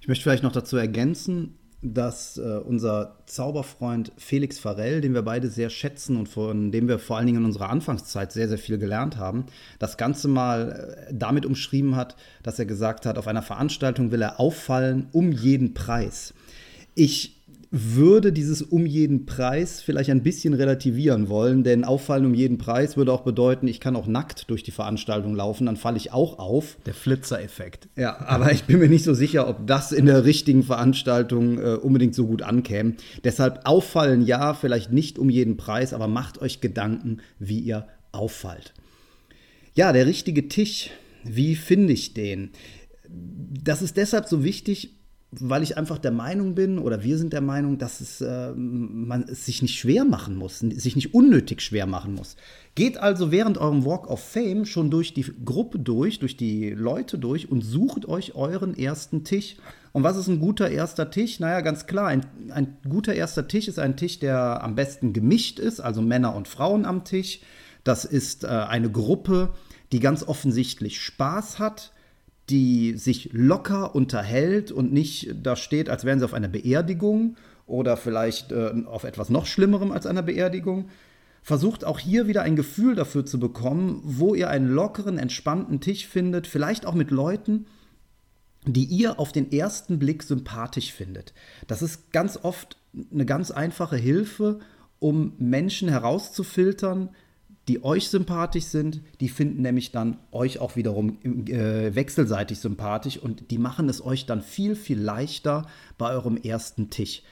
Ich 0.00 0.08
möchte 0.08 0.22
vielleicht 0.22 0.42
noch 0.42 0.52
dazu 0.52 0.76
ergänzen, 0.76 1.58
dass 1.84 2.38
äh, 2.38 2.40
unser 2.40 3.18
Zauberfreund 3.26 4.12
Felix 4.16 4.58
Farell, 4.58 5.02
den 5.02 5.12
wir 5.12 5.22
beide 5.22 5.48
sehr 5.48 5.68
schätzen 5.68 6.16
und 6.16 6.28
von 6.28 6.72
dem 6.72 6.88
wir 6.88 6.98
vor 6.98 7.18
allen 7.18 7.26
Dingen 7.26 7.40
in 7.40 7.44
unserer 7.44 7.68
Anfangszeit 7.68 8.32
sehr, 8.32 8.48
sehr 8.48 8.58
viel 8.58 8.78
gelernt 8.78 9.18
haben, 9.18 9.46
das 9.78 9.98
Ganze 9.98 10.28
mal 10.28 11.06
äh, 11.08 11.14
damit 11.14 11.44
umschrieben 11.44 11.94
hat, 11.94 12.16
dass 12.42 12.58
er 12.58 12.64
gesagt 12.64 13.04
hat, 13.04 13.18
auf 13.18 13.28
einer 13.28 13.42
Veranstaltung 13.42 14.12
will 14.12 14.22
er 14.22 14.40
auffallen 14.40 15.08
um 15.12 15.30
jeden 15.30 15.74
Preis. 15.74 16.32
Ich 16.94 17.33
würde 17.76 18.32
dieses 18.32 18.62
um 18.62 18.86
jeden 18.86 19.26
Preis 19.26 19.82
vielleicht 19.82 20.10
ein 20.10 20.22
bisschen 20.22 20.54
relativieren 20.54 21.28
wollen, 21.28 21.64
denn 21.64 21.84
auffallen 21.84 22.24
um 22.24 22.34
jeden 22.34 22.56
Preis 22.56 22.96
würde 22.96 23.12
auch 23.12 23.22
bedeuten, 23.22 23.66
ich 23.66 23.80
kann 23.80 23.96
auch 23.96 24.06
nackt 24.06 24.48
durch 24.48 24.62
die 24.62 24.70
Veranstaltung 24.70 25.34
laufen, 25.34 25.66
dann 25.66 25.76
falle 25.76 25.96
ich 25.96 26.12
auch 26.12 26.38
auf. 26.38 26.76
Der 26.86 26.94
Flitzer-Effekt. 26.94 27.88
Ja, 27.96 28.20
aber 28.20 28.52
ich 28.52 28.64
bin 28.64 28.78
mir 28.78 28.88
nicht 28.88 29.04
so 29.04 29.12
sicher, 29.12 29.48
ob 29.48 29.66
das 29.66 29.90
in 29.90 30.06
der 30.06 30.24
richtigen 30.24 30.62
Veranstaltung 30.62 31.58
äh, 31.58 31.74
unbedingt 31.74 32.14
so 32.14 32.26
gut 32.26 32.42
ankäme. 32.42 32.94
Deshalb 33.24 33.62
auffallen 33.64 34.24
ja, 34.24 34.54
vielleicht 34.54 34.92
nicht 34.92 35.18
um 35.18 35.28
jeden 35.28 35.56
Preis, 35.56 35.92
aber 35.92 36.06
macht 36.06 36.40
euch 36.40 36.60
Gedanken, 36.60 37.18
wie 37.40 37.58
ihr 37.58 37.88
auffallt. 38.12 38.72
Ja, 39.74 39.92
der 39.92 40.06
richtige 40.06 40.48
Tisch, 40.48 40.90
wie 41.24 41.56
finde 41.56 41.92
ich 41.92 42.14
den? 42.14 42.50
Das 43.08 43.82
ist 43.82 43.96
deshalb 43.96 44.26
so 44.26 44.44
wichtig, 44.44 44.90
weil 45.40 45.62
ich 45.62 45.76
einfach 45.76 45.98
der 45.98 46.10
Meinung 46.10 46.54
bin, 46.54 46.78
oder 46.78 47.02
wir 47.02 47.18
sind 47.18 47.32
der 47.32 47.40
Meinung, 47.40 47.78
dass 47.78 48.00
es, 48.00 48.20
äh, 48.20 48.52
man 48.54 49.24
es 49.24 49.46
sich 49.46 49.62
nicht 49.62 49.78
schwer 49.78 50.04
machen 50.04 50.36
muss, 50.36 50.58
sich 50.60 50.96
nicht 50.96 51.14
unnötig 51.14 51.62
schwer 51.62 51.86
machen 51.86 52.14
muss. 52.14 52.36
Geht 52.74 52.98
also 52.98 53.30
während 53.30 53.58
eurem 53.58 53.84
Walk 53.84 54.08
of 54.08 54.20
Fame 54.20 54.66
schon 54.66 54.90
durch 54.90 55.14
die 55.14 55.24
Gruppe 55.44 55.78
durch, 55.78 56.18
durch 56.18 56.36
die 56.36 56.70
Leute 56.70 57.18
durch 57.18 57.50
und 57.50 57.62
sucht 57.62 58.06
euch 58.06 58.34
euren 58.34 58.76
ersten 58.76 59.24
Tisch. 59.24 59.56
Und 59.92 60.02
was 60.02 60.16
ist 60.16 60.28
ein 60.28 60.40
guter 60.40 60.70
erster 60.70 61.10
Tisch? 61.10 61.40
Naja, 61.40 61.60
ganz 61.60 61.86
klar, 61.86 62.08
ein, 62.08 62.26
ein 62.50 62.76
guter 62.88 63.14
erster 63.14 63.46
Tisch 63.46 63.68
ist 63.68 63.78
ein 63.78 63.96
Tisch, 63.96 64.18
der 64.18 64.62
am 64.62 64.74
besten 64.74 65.12
gemischt 65.12 65.58
ist, 65.58 65.80
also 65.80 66.02
Männer 66.02 66.34
und 66.34 66.48
Frauen 66.48 66.84
am 66.84 67.04
Tisch. 67.04 67.40
Das 67.84 68.04
ist 68.04 68.44
äh, 68.44 68.48
eine 68.48 68.90
Gruppe, 68.90 69.50
die 69.92 70.00
ganz 70.00 70.22
offensichtlich 70.22 71.00
Spaß 71.00 71.58
hat 71.58 71.92
die 72.50 72.94
sich 72.96 73.30
locker 73.32 73.94
unterhält 73.94 74.70
und 74.70 74.92
nicht 74.92 75.34
da 75.42 75.56
steht, 75.56 75.88
als 75.88 76.04
wären 76.04 76.18
sie 76.18 76.24
auf 76.24 76.34
einer 76.34 76.48
Beerdigung 76.48 77.36
oder 77.66 77.96
vielleicht 77.96 78.52
äh, 78.52 78.72
auf 78.86 79.04
etwas 79.04 79.30
noch 79.30 79.46
Schlimmerem 79.46 79.92
als 79.92 80.06
einer 80.06 80.22
Beerdigung. 80.22 80.88
Versucht 81.42 81.84
auch 81.84 81.98
hier 81.98 82.26
wieder 82.26 82.42
ein 82.42 82.56
Gefühl 82.56 82.94
dafür 82.94 83.26
zu 83.26 83.38
bekommen, 83.38 84.00
wo 84.02 84.34
ihr 84.34 84.48
einen 84.48 84.68
lockeren, 84.68 85.18
entspannten 85.18 85.80
Tisch 85.80 86.06
findet, 86.06 86.46
vielleicht 86.46 86.86
auch 86.86 86.94
mit 86.94 87.10
Leuten, 87.10 87.66
die 88.66 88.84
ihr 88.84 89.18
auf 89.18 89.32
den 89.32 89.52
ersten 89.52 89.98
Blick 89.98 90.22
sympathisch 90.22 90.92
findet. 90.92 91.34
Das 91.66 91.82
ist 91.82 92.12
ganz 92.12 92.38
oft 92.42 92.78
eine 93.12 93.26
ganz 93.26 93.50
einfache 93.50 93.96
Hilfe, 93.96 94.60
um 94.98 95.34
Menschen 95.38 95.88
herauszufiltern, 95.88 97.10
die 97.68 97.82
euch 97.82 98.08
sympathisch 98.08 98.64
sind, 98.64 99.00
die 99.20 99.28
finden 99.28 99.62
nämlich 99.62 99.90
dann 99.90 100.18
euch 100.32 100.58
auch 100.58 100.76
wiederum 100.76 101.18
äh, 101.22 101.94
wechselseitig 101.94 102.58
sympathisch 102.58 103.16
und 103.16 103.50
die 103.50 103.58
machen 103.58 103.88
es 103.88 104.04
euch 104.04 104.26
dann 104.26 104.42
viel, 104.42 104.76
viel 104.76 105.00
leichter 105.00 105.66
bei 105.96 106.10
eurem 106.10 106.36
ersten 106.36 106.90
Tisch. 106.90 107.22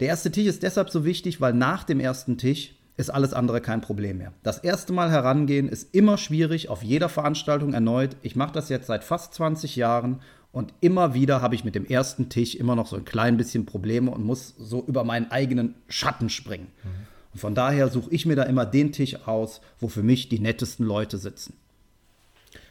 Der 0.00 0.08
erste 0.08 0.30
Tisch 0.30 0.46
ist 0.46 0.62
deshalb 0.62 0.90
so 0.90 1.04
wichtig, 1.04 1.40
weil 1.40 1.54
nach 1.54 1.84
dem 1.84 2.00
ersten 2.00 2.36
Tisch 2.36 2.74
ist 2.96 3.10
alles 3.10 3.32
andere 3.32 3.60
kein 3.60 3.80
Problem 3.80 4.18
mehr. 4.18 4.32
Das 4.42 4.58
erste 4.58 4.92
Mal 4.92 5.10
herangehen 5.10 5.68
ist 5.68 5.94
immer 5.94 6.18
schwierig, 6.18 6.68
auf 6.68 6.82
jeder 6.82 7.08
Veranstaltung 7.08 7.72
erneut. 7.74 8.16
Ich 8.22 8.36
mache 8.36 8.52
das 8.52 8.68
jetzt 8.68 8.86
seit 8.86 9.04
fast 9.04 9.34
20 9.34 9.76
Jahren 9.76 10.20
und 10.50 10.72
immer 10.80 11.14
wieder 11.14 11.42
habe 11.42 11.54
ich 11.54 11.64
mit 11.64 11.74
dem 11.74 11.84
ersten 11.84 12.28
Tisch 12.30 12.54
immer 12.54 12.74
noch 12.74 12.86
so 12.86 12.96
ein 12.96 13.04
klein 13.04 13.36
bisschen 13.36 13.66
Probleme 13.66 14.10
und 14.10 14.24
muss 14.24 14.54
so 14.58 14.84
über 14.86 15.04
meinen 15.04 15.30
eigenen 15.30 15.74
Schatten 15.88 16.30
springen. 16.30 16.68
Mhm. 16.82 17.15
Und 17.36 17.40
von 17.40 17.54
daher 17.54 17.90
suche 17.90 18.10
ich 18.12 18.24
mir 18.24 18.34
da 18.34 18.44
immer 18.44 18.64
den 18.64 18.92
Tisch 18.92 19.26
aus, 19.26 19.60
wo 19.78 19.88
für 19.88 20.02
mich 20.02 20.30
die 20.30 20.38
nettesten 20.38 20.86
Leute 20.86 21.18
sitzen. 21.18 21.52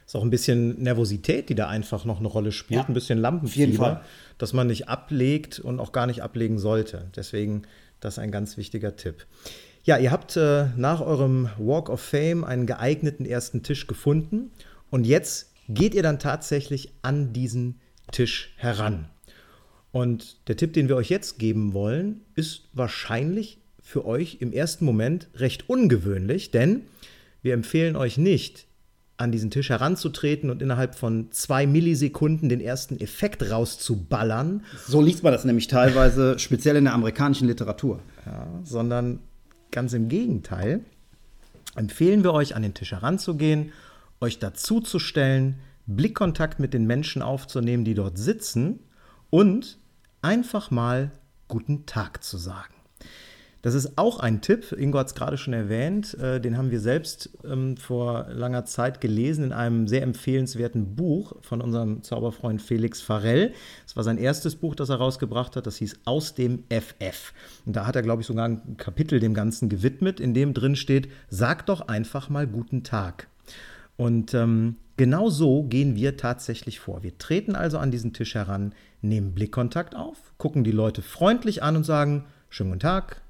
Ist 0.07 0.15
auch 0.15 0.23
ein 0.23 0.31
bisschen 0.31 0.81
Nervosität, 0.81 1.49
die 1.49 1.55
da 1.55 1.67
einfach 1.67 2.03
noch 2.03 2.17
eine 2.17 2.27
Rolle 2.27 2.51
spielt, 2.51 2.81
ja, 2.81 2.87
ein 2.87 2.95
bisschen 2.95 3.19
Lampenfieber, 3.19 4.01
dass 4.39 4.53
man 4.53 4.65
nicht 4.65 4.89
ablegt 4.89 5.59
und 5.59 5.79
auch 5.79 5.91
gar 5.91 6.07
nicht 6.07 6.23
ablegen 6.23 6.57
sollte. 6.57 7.11
Deswegen 7.15 7.67
das 7.99 8.15
ist 8.15 8.19
ein 8.19 8.31
ganz 8.31 8.57
wichtiger 8.57 8.95
Tipp. 8.95 9.27
Ja, 9.83 9.99
ihr 9.99 10.11
habt 10.11 10.35
äh, 10.35 10.69
nach 10.77 10.99
eurem 10.99 11.47
Walk 11.59 11.91
of 11.91 12.01
Fame 12.01 12.43
einen 12.43 12.65
geeigneten 12.65 13.23
ersten 13.23 13.61
Tisch 13.61 13.85
gefunden 13.85 14.49
und 14.89 15.05
jetzt 15.05 15.51
geht 15.69 15.93
ihr 15.93 16.01
dann 16.01 16.17
tatsächlich 16.17 16.89
an 17.03 17.33
diesen 17.33 17.79
Tisch 18.11 18.55
heran. 18.57 19.09
Und 19.91 20.47
der 20.47 20.57
Tipp, 20.57 20.73
den 20.73 20.89
wir 20.89 20.95
euch 20.95 21.09
jetzt 21.09 21.37
geben 21.37 21.73
wollen, 21.73 22.21
ist 22.33 22.63
wahrscheinlich 22.73 23.59
für 23.85 24.05
euch 24.05 24.37
im 24.41 24.51
ersten 24.51 24.83
Moment 24.83 25.29
recht 25.35 25.69
ungewöhnlich, 25.69 26.49
denn 26.49 26.81
wir 27.43 27.53
empfehlen 27.53 27.95
euch 27.95 28.17
nicht, 28.17 28.65
an 29.17 29.31
diesen 29.31 29.51
Tisch 29.51 29.69
heranzutreten 29.69 30.49
und 30.49 30.61
innerhalb 30.61 30.95
von 30.95 31.31
zwei 31.31 31.67
Millisekunden 31.67 32.49
den 32.49 32.59
ersten 32.59 32.99
Effekt 32.99 33.49
rauszuballern. 33.49 34.65
So 34.85 35.01
liest 35.01 35.23
man 35.23 35.31
das 35.31 35.45
nämlich 35.45 35.67
teilweise, 35.67 36.37
speziell 36.39 36.75
in 36.75 36.83
der 36.83 36.93
amerikanischen 36.93 37.47
Literatur. 37.47 38.01
Ja, 38.25 38.47
sondern 38.63 39.19
ganz 39.71 39.93
im 39.93 40.09
Gegenteil 40.09 40.81
empfehlen 41.75 42.23
wir 42.23 42.33
euch, 42.33 42.55
an 42.55 42.63
den 42.63 42.73
Tisch 42.73 42.91
heranzugehen 42.91 43.71
euch 44.21 44.39
dazuzustellen, 44.39 45.59
Blickkontakt 45.85 46.59
mit 46.59 46.73
den 46.73 46.87
Menschen 46.87 47.21
aufzunehmen, 47.21 47.85
die 47.85 47.93
dort 47.93 48.17
sitzen 48.17 48.79
und 49.29 49.77
einfach 50.21 50.71
mal 50.71 51.11
guten 51.47 51.85
Tag 51.85 52.23
zu 52.23 52.37
sagen. 52.37 52.74
Das 53.65 53.73
ist 53.73 53.97
auch 53.97 54.19
ein 54.19 54.41
Tipp, 54.41 54.73
Ingo 54.73 54.99
hat 54.99 55.07
es 55.07 55.15
gerade 55.15 55.39
schon 55.39 55.53
erwähnt, 55.53 56.13
äh, 56.19 56.39
den 56.39 56.55
haben 56.55 56.69
wir 56.69 56.79
selbst 56.79 57.31
ähm, 57.43 57.77
vor 57.77 58.27
langer 58.29 58.65
Zeit 58.65 59.01
gelesen 59.01 59.43
in 59.43 59.53
einem 59.53 59.87
sehr 59.87 60.03
empfehlenswerten 60.03 60.95
Buch 60.95 61.37
von 61.41 61.61
unserem 61.61 62.03
Zauberfreund 62.03 62.61
Felix 62.61 63.01
Farell. 63.01 63.53
Das 63.87 63.95
war 63.95 64.03
sein 64.03 64.19
erstes 64.19 64.55
Buch, 64.55 64.75
das 64.75 64.89
er 64.89 64.97
rausgebracht 64.97 65.55
hat, 65.55 65.65
das 65.65 65.77
hieß 65.77 66.01
Aus 66.05 66.35
dem 66.35 66.65
FF. 66.69 67.33
Und 67.65 67.75
da 67.75 67.87
hat 67.87 67.95
er, 67.95 68.03
glaube 68.03 68.21
ich, 68.21 68.27
sogar 68.27 68.47
ein 68.47 68.77
Kapitel 68.77 69.19
dem 69.19 69.33
Ganzen 69.33 69.67
gewidmet, 69.67 70.19
in 70.19 70.35
dem 70.35 70.53
drin 70.53 70.75
steht, 70.75 71.09
sag 71.29 71.65
doch 71.65 71.87
einfach 71.87 72.29
mal 72.29 72.45
guten 72.45 72.83
Tag. 72.83 73.29
Und 73.97 74.35
ähm, 74.35 74.75
genau 74.95 75.31
so 75.31 75.63
gehen 75.63 75.95
wir 75.95 76.17
tatsächlich 76.17 76.79
vor. 76.79 77.01
Wir 77.01 77.17
treten 77.17 77.55
also 77.55 77.79
an 77.79 77.89
diesen 77.89 78.13
Tisch 78.13 78.35
heran, 78.35 78.75
nehmen 79.01 79.33
Blickkontakt 79.33 79.95
auf, 79.95 80.19
gucken 80.37 80.63
die 80.63 80.69
Leute 80.69 81.01
freundlich 81.01 81.63
an 81.63 81.75
und 81.75 81.83
sagen, 81.83 82.25
schönen 82.51 82.69
guten 82.69 82.81
Tag, 82.81 83.24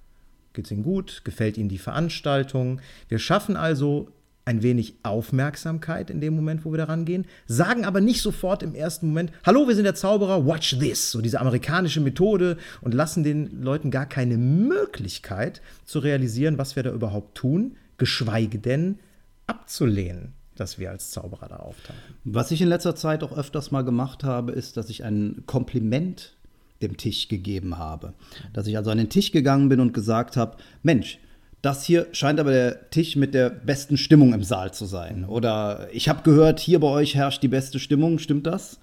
geht's 0.55 0.71
Ihnen 0.71 0.83
gut, 0.83 1.21
gefällt 1.23 1.57
Ihnen 1.57 1.69
die 1.69 1.77
Veranstaltung. 1.77 2.81
Wir 3.07 3.19
schaffen 3.19 3.55
also 3.55 4.09
ein 4.45 4.61
wenig 4.61 4.95
Aufmerksamkeit 5.03 6.09
in 6.09 6.21
dem 6.21 6.35
Moment, 6.35 6.65
wo 6.65 6.71
wir 6.71 6.77
da 6.77 6.83
rangehen, 6.85 7.25
sagen 7.47 7.83
aber 7.83 7.99
nicht 7.99 8.21
sofort 8.21 8.61
im 8.61 8.75
ersten 8.75 9.07
Moment, 9.07 9.31
hallo, 9.43 9.67
wir 9.67 9.75
sind 9.75 9.85
der 9.85 9.95
Zauberer, 9.95 10.45
watch 10.45 10.77
this, 10.79 11.11
so 11.11 11.21
diese 11.21 11.41
amerikanische 11.41 11.99
Methode 11.99 12.57
und 12.81 12.93
lassen 12.93 13.23
den 13.23 13.61
Leuten 13.63 13.89
gar 13.89 14.05
keine 14.05 14.37
Möglichkeit 14.37 15.61
zu 15.83 15.99
realisieren, 15.99 16.59
was 16.59 16.75
wir 16.75 16.83
da 16.83 16.91
überhaupt 16.91 17.35
tun, 17.35 17.75
geschweige 17.97 18.59
denn 18.59 18.99
abzulehnen 19.47 20.33
dass 20.55 20.79
wir 20.79 20.89
als 20.89 21.11
Zauberer 21.11 21.49
da 21.49 21.57
auftauchen. 21.57 21.99
Was 22.23 22.49
ich 22.51 22.61
in 22.61 22.69
letzter 22.69 22.95
Zeit 22.95 23.23
auch 23.23 23.37
öfters 23.37 23.71
mal 23.71 23.83
gemacht 23.83 24.23
habe, 24.23 24.53
ist, 24.53 24.77
dass 24.77 24.89
ich 24.89 25.03
ein 25.03 25.43
Kompliment 25.45 26.37
dem 26.87 26.97
Tisch 26.97 27.27
gegeben 27.27 27.77
habe. 27.77 28.13
Dass 28.53 28.67
ich 28.67 28.77
also 28.77 28.91
an 28.91 28.97
den 28.97 29.09
Tisch 29.09 29.31
gegangen 29.31 29.69
bin 29.69 29.79
und 29.79 29.93
gesagt 29.93 30.37
habe, 30.37 30.57
Mensch, 30.83 31.19
das 31.61 31.83
hier 31.83 32.07
scheint 32.11 32.39
aber 32.39 32.51
der 32.51 32.89
Tisch 32.91 33.15
mit 33.15 33.33
der 33.33 33.49
besten 33.49 33.97
Stimmung 33.97 34.33
im 34.33 34.43
Saal 34.43 34.73
zu 34.73 34.85
sein. 34.85 35.25
Oder 35.25 35.87
ich 35.91 36.07
habe 36.09 36.21
gehört, 36.23 36.59
hier 36.59 36.79
bei 36.79 36.87
euch 36.87 37.15
herrscht 37.15 37.41
die 37.41 37.47
beste 37.47 37.79
Stimmung, 37.79 38.19
stimmt 38.19 38.45
das? 38.45 38.79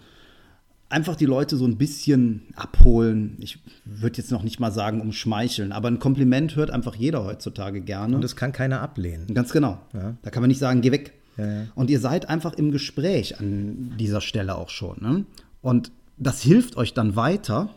Einfach 0.88 1.16
die 1.16 1.26
Leute 1.26 1.56
so 1.56 1.64
ein 1.64 1.78
bisschen 1.78 2.42
abholen. 2.54 3.36
Ich 3.38 3.60
würde 3.84 4.18
jetzt 4.18 4.30
noch 4.30 4.42
nicht 4.42 4.60
mal 4.60 4.72
sagen 4.72 5.00
umschmeicheln, 5.00 5.72
aber 5.72 5.88
ein 5.88 6.00
Kompliment 6.00 6.56
hört 6.56 6.70
einfach 6.70 6.96
jeder 6.96 7.24
heutzutage 7.24 7.80
gerne. 7.80 8.16
Und 8.16 8.22
das 8.22 8.36
kann 8.36 8.52
keiner 8.52 8.80
ablehnen. 8.80 9.32
Ganz 9.32 9.52
genau. 9.52 9.78
Ja. 9.94 10.16
Da 10.20 10.30
kann 10.30 10.42
man 10.42 10.48
nicht 10.48 10.58
sagen, 10.58 10.80
geh 10.82 10.92
weg. 10.92 11.14
Und 11.74 11.88
ihr 11.88 11.98
seid 11.98 12.28
einfach 12.28 12.52
im 12.54 12.72
Gespräch 12.72 13.40
an 13.40 13.94
dieser 13.98 14.20
Stelle 14.20 14.56
auch 14.56 14.68
schon. 14.68 14.98
Ne? 15.00 15.24
Und 15.62 15.90
das 16.18 16.42
hilft 16.42 16.76
euch 16.76 16.92
dann 16.92 17.16
weiter, 17.16 17.70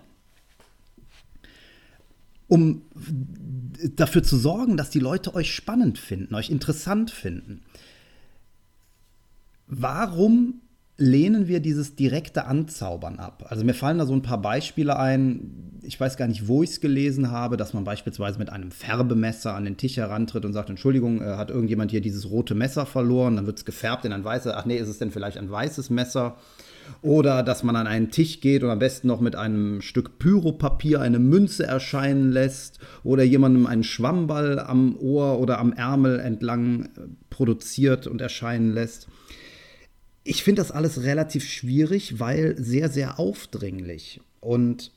um 2.47 2.83
dafür 3.95 4.23
zu 4.23 4.37
sorgen, 4.37 4.77
dass 4.77 4.89
die 4.89 4.99
Leute 4.99 5.33
euch 5.35 5.53
spannend 5.53 5.97
finden, 5.97 6.35
euch 6.35 6.49
interessant 6.49 7.11
finden. 7.11 7.61
Warum 9.67 10.61
lehnen 10.97 11.47
wir 11.47 11.59
dieses 11.59 11.95
direkte 11.95 12.45
Anzaubern 12.45 13.19
ab. 13.19 13.45
Also 13.49 13.65
mir 13.65 13.73
fallen 13.73 13.97
da 13.97 14.05
so 14.05 14.13
ein 14.13 14.21
paar 14.21 14.41
Beispiele 14.41 14.97
ein. 14.97 15.79
Ich 15.83 15.99
weiß 15.99 16.15
gar 16.15 16.27
nicht, 16.27 16.47
wo 16.47 16.63
ich 16.63 16.71
es 16.71 16.81
gelesen 16.81 17.31
habe, 17.31 17.57
dass 17.57 17.73
man 17.73 17.83
beispielsweise 17.83 18.39
mit 18.39 18.49
einem 18.49 18.71
Färbemesser 18.71 19.53
an 19.53 19.65
den 19.65 19.77
Tisch 19.77 19.97
herantritt 19.97 20.45
und 20.45 20.53
sagt, 20.53 20.69
Entschuldigung, 20.69 21.21
äh, 21.21 21.35
hat 21.35 21.49
irgendjemand 21.49 21.91
hier 21.91 22.01
dieses 22.01 22.29
rote 22.29 22.55
Messer 22.55 22.85
verloren? 22.85 23.35
Dann 23.35 23.45
wird 23.45 23.57
es 23.57 23.65
gefärbt 23.65 24.05
in 24.05 24.13
ein 24.13 24.23
weißes. 24.23 24.53
Ach 24.53 24.65
nee, 24.65 24.77
ist 24.77 24.87
es 24.87 24.97
denn 24.97 25.11
vielleicht 25.11 25.37
ein 25.37 25.51
weißes 25.51 25.89
Messer? 25.89 26.37
Oder 27.01 27.43
dass 27.43 27.63
man 27.63 27.75
an 27.75 27.87
einen 27.87 28.11
Tisch 28.11 28.39
geht 28.41 28.63
und 28.63 28.69
am 28.69 28.79
besten 28.79 29.07
noch 29.07 29.19
mit 29.19 29.35
einem 29.35 29.81
Stück 29.81 30.17
Pyropapier 30.19 31.01
eine 31.01 31.19
Münze 31.19 31.65
erscheinen 31.65 32.31
lässt 32.31 32.79
oder 33.03 33.23
jemandem 33.23 33.65
einen 33.65 33.83
Schwammball 33.83 34.59
am 34.59 34.95
Ohr 34.97 35.39
oder 35.39 35.59
am 35.59 35.73
Ärmel 35.73 36.19
entlang 36.19 36.85
äh, 36.85 36.89
produziert 37.29 38.07
und 38.07 38.21
erscheinen 38.21 38.73
lässt 38.73 39.09
ich 40.25 40.43
finde 40.43 40.61
das 40.61 40.71
alles 40.71 41.03
relativ 41.03 41.47
schwierig, 41.47 42.19
weil 42.19 42.57
sehr, 42.57 42.89
sehr 42.89 43.19
aufdringlich. 43.19 44.19
Und 44.41 44.91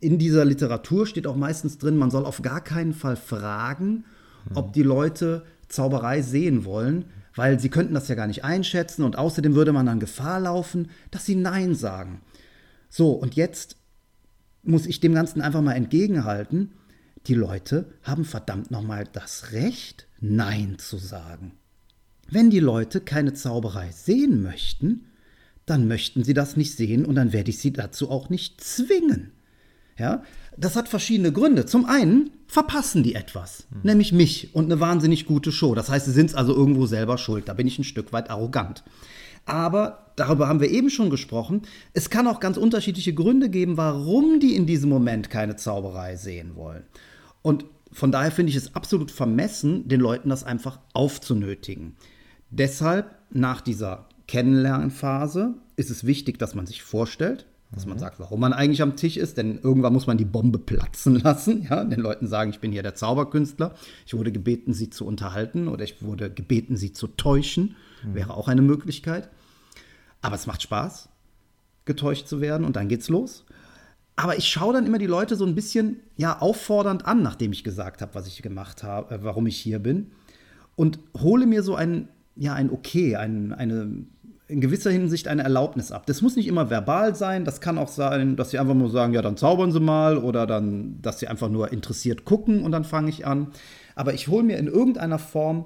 in 0.00 0.18
dieser 0.18 0.44
Literatur 0.44 1.06
steht 1.06 1.26
auch 1.26 1.36
meistens 1.36 1.78
drin, 1.78 1.96
man 1.96 2.10
soll 2.10 2.24
auf 2.24 2.42
gar 2.42 2.64
keinen 2.64 2.94
Fall 2.94 3.16
fragen, 3.16 4.04
ob 4.54 4.72
die 4.72 4.82
Leute 4.82 5.44
Zauberei 5.68 6.22
sehen 6.22 6.64
wollen, 6.64 7.04
weil 7.34 7.60
sie 7.60 7.68
könnten 7.68 7.94
das 7.94 8.08
ja 8.08 8.14
gar 8.14 8.26
nicht 8.26 8.44
einschätzen 8.44 9.04
und 9.04 9.16
außerdem 9.16 9.54
würde 9.54 9.72
man 9.72 9.86
dann 9.86 10.00
Gefahr 10.00 10.40
laufen, 10.40 10.90
dass 11.10 11.26
sie 11.26 11.36
Nein 11.36 11.74
sagen. 11.74 12.22
So, 12.88 13.12
und 13.12 13.34
jetzt 13.34 13.76
muss 14.62 14.86
ich 14.86 15.00
dem 15.00 15.14
Ganzen 15.14 15.42
einfach 15.42 15.62
mal 15.62 15.74
entgegenhalten. 15.74 16.72
Die 17.26 17.34
Leute 17.34 17.92
haben 18.02 18.24
verdammt 18.24 18.70
nochmal 18.70 19.04
das 19.12 19.52
Recht, 19.52 20.08
Nein 20.18 20.78
zu 20.78 20.96
sagen. 20.96 21.52
Wenn 22.32 22.48
die 22.48 22.60
Leute 22.60 23.02
keine 23.02 23.34
Zauberei 23.34 23.90
sehen 23.92 24.42
möchten, 24.42 25.04
dann 25.66 25.86
möchten 25.86 26.24
sie 26.24 26.32
das 26.32 26.56
nicht 26.56 26.74
sehen 26.74 27.04
und 27.04 27.14
dann 27.14 27.34
werde 27.34 27.50
ich 27.50 27.58
sie 27.58 27.74
dazu 27.74 28.10
auch 28.10 28.30
nicht 28.30 28.62
zwingen. 28.62 29.32
Ja, 29.98 30.22
das 30.56 30.74
hat 30.74 30.88
verschiedene 30.88 31.30
Gründe. 31.30 31.66
Zum 31.66 31.84
einen 31.84 32.30
verpassen 32.46 33.02
die 33.02 33.14
etwas, 33.14 33.66
mhm. 33.68 33.80
nämlich 33.82 34.12
mich 34.12 34.54
und 34.54 34.64
eine 34.64 34.80
wahnsinnig 34.80 35.26
gute 35.26 35.52
Show. 35.52 35.74
Das 35.74 35.90
heißt, 35.90 36.06
sie 36.06 36.12
sind 36.12 36.30
es 36.30 36.34
also 36.34 36.54
irgendwo 36.54 36.86
selber 36.86 37.18
schuld. 37.18 37.48
Da 37.48 37.52
bin 37.52 37.66
ich 37.66 37.78
ein 37.78 37.84
Stück 37.84 38.14
weit 38.14 38.30
arrogant. 38.30 38.82
Aber 39.44 40.12
darüber 40.16 40.48
haben 40.48 40.60
wir 40.60 40.70
eben 40.70 40.88
schon 40.88 41.10
gesprochen. 41.10 41.62
Es 41.92 42.08
kann 42.08 42.26
auch 42.26 42.40
ganz 42.40 42.56
unterschiedliche 42.56 43.12
Gründe 43.12 43.50
geben, 43.50 43.76
warum 43.76 44.40
die 44.40 44.56
in 44.56 44.64
diesem 44.64 44.88
Moment 44.88 45.28
keine 45.28 45.56
Zauberei 45.56 46.16
sehen 46.16 46.56
wollen. 46.56 46.84
Und 47.42 47.66
von 47.92 48.10
daher 48.10 48.30
finde 48.30 48.48
ich 48.48 48.56
es 48.56 48.74
absolut 48.74 49.10
vermessen, 49.10 49.86
den 49.86 50.00
Leuten 50.00 50.30
das 50.30 50.44
einfach 50.44 50.78
aufzunötigen. 50.94 51.96
Deshalb 52.52 53.16
nach 53.30 53.62
dieser 53.62 54.06
Kennenlernphase 54.28 55.54
ist 55.76 55.90
es 55.90 56.04
wichtig, 56.04 56.38
dass 56.38 56.54
man 56.54 56.66
sich 56.66 56.82
vorstellt, 56.82 57.46
dass 57.72 57.86
man 57.86 57.98
sagt, 57.98 58.20
warum 58.20 58.40
man 58.40 58.52
eigentlich 58.52 58.82
am 58.82 58.96
Tisch 58.96 59.16
ist, 59.16 59.38
denn 59.38 59.58
irgendwann 59.62 59.94
muss 59.94 60.06
man 60.06 60.18
die 60.18 60.26
Bombe 60.26 60.58
platzen 60.58 61.18
lassen, 61.22 61.66
ja, 61.70 61.82
den 61.82 62.00
Leuten 62.00 62.26
sagen, 62.26 62.50
ich 62.50 62.60
bin 62.60 62.70
hier 62.70 62.82
der 62.82 62.94
Zauberkünstler, 62.94 63.74
ich 64.04 64.12
wurde 64.12 64.30
gebeten, 64.30 64.74
sie 64.74 64.90
zu 64.90 65.06
unterhalten 65.06 65.66
oder 65.66 65.82
ich 65.82 66.02
wurde 66.02 66.30
gebeten, 66.30 66.76
sie 66.76 66.92
zu 66.92 67.06
täuschen, 67.06 67.74
wäre 68.12 68.34
auch 68.34 68.48
eine 68.48 68.62
Möglichkeit. 68.62 69.30
Aber 70.20 70.34
es 70.34 70.46
macht 70.46 70.62
Spaß, 70.62 71.08
getäuscht 71.86 72.26
zu 72.28 72.42
werden 72.42 72.66
und 72.66 72.76
dann 72.76 72.88
geht's 72.88 73.08
los. 73.08 73.44
Aber 74.14 74.36
ich 74.36 74.44
schaue 74.44 74.74
dann 74.74 74.86
immer 74.86 74.98
die 74.98 75.06
Leute 75.06 75.36
so 75.36 75.46
ein 75.46 75.54
bisschen 75.54 76.00
ja 76.16 76.38
auffordernd 76.38 77.06
an, 77.06 77.22
nachdem 77.22 77.52
ich 77.52 77.64
gesagt 77.64 78.02
habe, 78.02 78.14
was 78.14 78.26
ich 78.26 78.42
gemacht 78.42 78.82
habe, 78.82 79.14
äh, 79.14 79.24
warum 79.24 79.46
ich 79.46 79.56
hier 79.56 79.78
bin. 79.78 80.10
Und 80.76 80.98
hole 81.16 81.46
mir 81.46 81.62
so 81.62 81.74
ein 81.74 82.08
ja 82.36 82.54
ein 82.54 82.70
Okay, 82.70 83.16
ein, 83.16 83.52
eine 83.52 84.04
in 84.48 84.60
gewisser 84.60 84.90
Hinsicht 84.90 85.28
eine 85.28 85.44
Erlaubnis 85.44 85.92
ab. 85.92 86.04
Das 86.06 86.20
muss 86.20 86.36
nicht 86.36 86.46
immer 86.46 86.68
verbal 86.68 87.14
sein, 87.14 87.46
das 87.46 87.62
kann 87.62 87.78
auch 87.78 87.88
sein, 87.88 88.36
dass 88.36 88.50
sie 88.50 88.58
einfach 88.58 88.74
nur 88.74 88.90
sagen, 88.90 89.14
ja, 89.14 89.22
dann 89.22 89.38
zaubern 89.38 89.72
sie 89.72 89.80
mal 89.80 90.18
oder 90.18 90.46
dann, 90.46 91.00
dass 91.00 91.20
sie 91.20 91.28
einfach 91.28 91.48
nur 91.48 91.72
interessiert 91.72 92.26
gucken 92.26 92.62
und 92.62 92.70
dann 92.72 92.84
fange 92.84 93.08
ich 93.08 93.26
an. 93.26 93.48
Aber 93.94 94.12
ich 94.12 94.28
hole 94.28 94.42
mir 94.42 94.58
in 94.58 94.66
irgendeiner 94.66 95.18
Form 95.18 95.64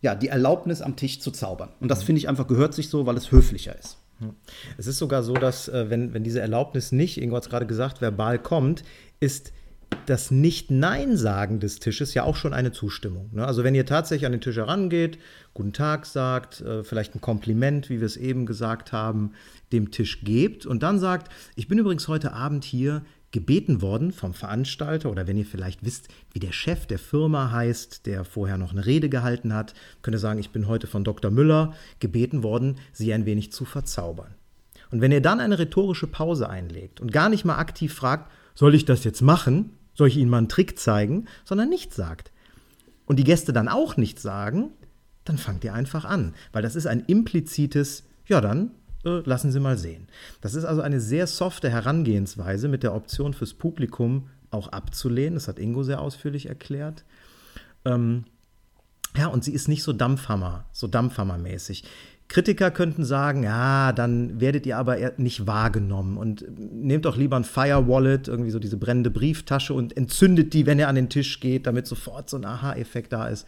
ja, 0.00 0.14
die 0.14 0.28
Erlaubnis 0.28 0.82
am 0.82 0.94
Tisch 0.94 1.20
zu 1.20 1.32
zaubern. 1.32 1.70
Und 1.80 1.90
das 1.90 2.04
finde 2.04 2.20
ich 2.20 2.28
einfach 2.28 2.46
gehört 2.46 2.74
sich 2.74 2.88
so, 2.88 3.06
weil 3.06 3.16
es 3.16 3.32
höflicher 3.32 3.76
ist. 3.76 3.98
Es 4.76 4.86
ist 4.86 4.98
sogar 4.98 5.22
so, 5.22 5.34
dass 5.34 5.68
äh, 5.68 5.90
wenn, 5.90 6.12
wenn 6.12 6.24
diese 6.24 6.40
Erlaubnis 6.40 6.92
nicht, 6.92 7.20
Ingo 7.20 7.36
hat 7.36 7.44
es 7.44 7.50
gerade 7.50 7.66
gesagt, 7.66 8.00
verbal 8.00 8.38
kommt, 8.38 8.82
ist 9.20 9.52
das 10.06 10.30
Nicht-Nein-Sagen 10.30 11.60
des 11.60 11.80
Tisches 11.80 12.14
ja 12.14 12.22
auch 12.22 12.36
schon 12.36 12.54
eine 12.54 12.72
Zustimmung. 12.72 13.30
Ne? 13.32 13.46
Also 13.46 13.62
wenn 13.64 13.74
ihr 13.74 13.84
tatsächlich 13.86 14.26
an 14.26 14.32
den 14.32 14.40
Tisch 14.40 14.56
herangeht, 14.56 15.18
guten 15.52 15.72
Tag 15.72 16.06
sagt, 16.06 16.60
äh, 16.60 16.82
vielleicht 16.82 17.14
ein 17.14 17.20
Kompliment, 17.20 17.90
wie 17.90 18.00
wir 18.00 18.06
es 18.06 18.16
eben 18.16 18.46
gesagt 18.46 18.92
haben, 18.92 19.32
dem 19.72 19.90
Tisch 19.90 20.24
gebt 20.24 20.64
und 20.64 20.82
dann 20.82 20.98
sagt, 20.98 21.30
ich 21.56 21.68
bin 21.68 21.78
übrigens 21.78 22.08
heute 22.08 22.32
Abend 22.32 22.64
hier 22.64 23.02
gebeten 23.30 23.82
worden 23.82 24.12
vom 24.12 24.32
Veranstalter 24.32 25.10
oder 25.10 25.26
wenn 25.26 25.36
ihr 25.36 25.44
vielleicht 25.44 25.84
wisst, 25.84 26.08
wie 26.32 26.38
der 26.38 26.52
Chef 26.52 26.86
der 26.86 26.98
Firma 26.98 27.50
heißt, 27.50 28.06
der 28.06 28.24
vorher 28.24 28.56
noch 28.56 28.72
eine 28.72 28.86
Rede 28.86 29.10
gehalten 29.10 29.52
hat, 29.52 29.74
könnt 30.00 30.14
ihr 30.14 30.20
sagen, 30.20 30.38
ich 30.38 30.50
bin 30.50 30.66
heute 30.66 30.86
von 30.86 31.04
Dr. 31.04 31.30
Müller 31.30 31.74
gebeten 32.00 32.42
worden, 32.42 32.78
sie 32.92 33.12
ein 33.12 33.26
wenig 33.26 33.52
zu 33.52 33.66
verzaubern. 33.66 34.34
Und 34.90 35.02
wenn 35.02 35.12
ihr 35.12 35.20
dann 35.20 35.40
eine 35.40 35.58
rhetorische 35.58 36.06
Pause 36.06 36.48
einlegt 36.48 37.00
und 37.00 37.12
gar 37.12 37.28
nicht 37.28 37.44
mal 37.44 37.58
aktiv 37.58 37.92
fragt, 37.92 38.30
soll 38.54 38.74
ich 38.74 38.86
das 38.86 39.04
jetzt 39.04 39.20
machen? 39.20 39.77
Soll 39.98 40.06
ich 40.06 40.16
Ihnen 40.16 40.30
mal 40.30 40.38
einen 40.38 40.48
Trick 40.48 40.78
zeigen? 40.78 41.26
Sondern 41.44 41.68
nichts 41.68 41.96
sagt. 41.96 42.30
Und 43.04 43.16
die 43.18 43.24
Gäste 43.24 43.52
dann 43.52 43.68
auch 43.68 43.96
nichts 43.96 44.22
sagen, 44.22 44.70
dann 45.24 45.38
fangt 45.38 45.64
ihr 45.64 45.74
einfach 45.74 46.04
an. 46.04 46.34
Weil 46.52 46.62
das 46.62 46.76
ist 46.76 46.86
ein 46.86 47.00
implizites, 47.00 48.04
ja 48.26 48.40
dann 48.40 48.70
äh, 49.04 49.22
lassen 49.24 49.50
Sie 49.50 49.58
mal 49.58 49.76
sehen. 49.76 50.06
Das 50.40 50.54
ist 50.54 50.64
also 50.64 50.82
eine 50.82 51.00
sehr 51.00 51.26
softe 51.26 51.68
Herangehensweise 51.68 52.68
mit 52.68 52.84
der 52.84 52.94
Option 52.94 53.34
fürs 53.34 53.54
Publikum 53.54 54.28
auch 54.52 54.68
abzulehnen. 54.68 55.34
Das 55.34 55.48
hat 55.48 55.58
Ingo 55.58 55.82
sehr 55.82 56.00
ausführlich 56.00 56.46
erklärt. 56.46 57.04
Ähm, 57.84 58.24
ja, 59.16 59.26
und 59.26 59.42
sie 59.42 59.52
ist 59.52 59.66
nicht 59.66 59.82
so 59.82 59.92
Dampfhammer, 59.92 60.66
so 60.72 60.86
Dampfhammermäßig. 60.86 61.82
Kritiker 62.28 62.70
könnten 62.70 63.04
sagen, 63.04 63.42
ja, 63.42 63.92
dann 63.92 64.38
werdet 64.38 64.66
ihr 64.66 64.76
aber 64.76 64.96
nicht 65.16 65.46
wahrgenommen 65.46 66.18
und 66.18 66.44
nehmt 66.58 67.06
doch 67.06 67.16
lieber 67.16 67.36
ein 67.36 67.44
Fire 67.44 67.88
Wallet, 67.88 68.28
irgendwie 68.28 68.50
so 68.50 68.58
diese 68.58 68.76
brennende 68.76 69.10
Brieftasche 69.10 69.72
und 69.72 69.96
entzündet 69.96 70.52
die, 70.52 70.66
wenn 70.66 70.78
ihr 70.78 70.88
an 70.88 70.94
den 70.94 71.08
Tisch 71.08 71.40
geht, 71.40 71.66
damit 71.66 71.86
sofort 71.86 72.28
so 72.28 72.36
ein 72.36 72.44
Aha-Effekt 72.44 73.14
da 73.14 73.28
ist. 73.28 73.46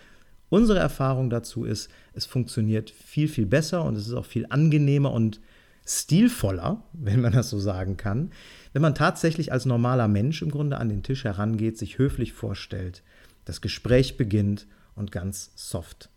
Unsere 0.49 0.78
Erfahrung 0.78 1.28
dazu 1.28 1.64
ist, 1.64 1.90
es 2.14 2.25
funktioniert 2.25 2.90
viel, 2.90 3.28
viel 3.28 3.46
besser 3.46 3.84
und 3.84 3.96
es 3.96 4.06
ist 4.06 4.14
auch 4.14 4.25
viel 4.25 4.46
angenehmer 4.49 5.12
und 5.12 5.40
stilvoller, 5.87 6.82
wenn 6.94 7.20
man 7.20 7.32
das 7.32 7.50
so 7.50 7.58
sagen 7.58 7.99
kann, 7.99 8.30
wenn 8.72 8.82
man 8.82 8.94
tatsächlich 8.94 9.52
als 9.52 9.66
normaler 9.66 10.08
Mensch 10.08 10.40
im 10.40 10.50
Grunde 10.50 10.78
an 10.78 10.88
den 10.88 11.02
Tisch 11.02 11.25
herangeht, 11.25 11.76
sich 11.76 11.99
höflich 11.99 12.32
vorstellt, 12.32 13.02
das 13.44 13.60
Gespräch 13.60 14.16
beginnt 14.16 14.66
und 14.94 15.12
ganz 15.12 15.50
soft 15.54 16.08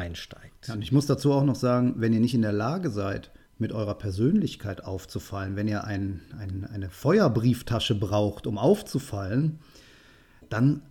einsteigt. 0.00 0.68
Ja, 0.68 0.74
und 0.74 0.82
ich 0.82 0.92
muss 0.92 1.06
dazu 1.06 1.32
auch 1.32 1.44
noch 1.44 1.54
sagen, 1.54 1.94
wenn 1.98 2.12
ihr 2.12 2.20
nicht 2.20 2.34
in 2.34 2.42
der 2.42 2.52
Lage 2.52 2.90
seid, 2.90 3.30
mit 3.58 3.72
eurer 3.72 3.94
Persönlichkeit 3.94 4.82
aufzufallen, 4.84 5.54
wenn 5.54 5.68
ihr 5.68 5.84
ein, 5.84 6.22
ein, 6.38 6.66
eine 6.72 6.88
Feuerbrieftasche 6.88 7.94
braucht, 7.94 8.46
um 8.46 8.56
aufzufallen, 8.56 9.58
dann 10.48 10.82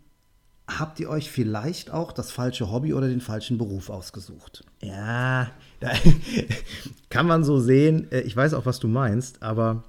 habt 0.67 0.99
ihr 0.99 1.09
euch 1.09 1.31
vielleicht 1.31 1.89
auch 1.89 2.11
das 2.11 2.31
falsche 2.31 2.71
Hobby 2.71 2.93
oder 2.93 3.07
den 3.07 3.21
falschen 3.21 3.57
Beruf 3.57 3.89
ausgesucht. 3.89 4.63
Ja, 4.83 5.49
kann 7.09 7.25
man 7.25 7.43
so 7.43 7.59
sehen. 7.59 8.11
Äh, 8.11 8.21
ich 8.21 8.37
weiß 8.37 8.53
auch, 8.53 8.67
was 8.67 8.79
du 8.79 8.87
meinst, 8.87 9.41
aber 9.41 9.83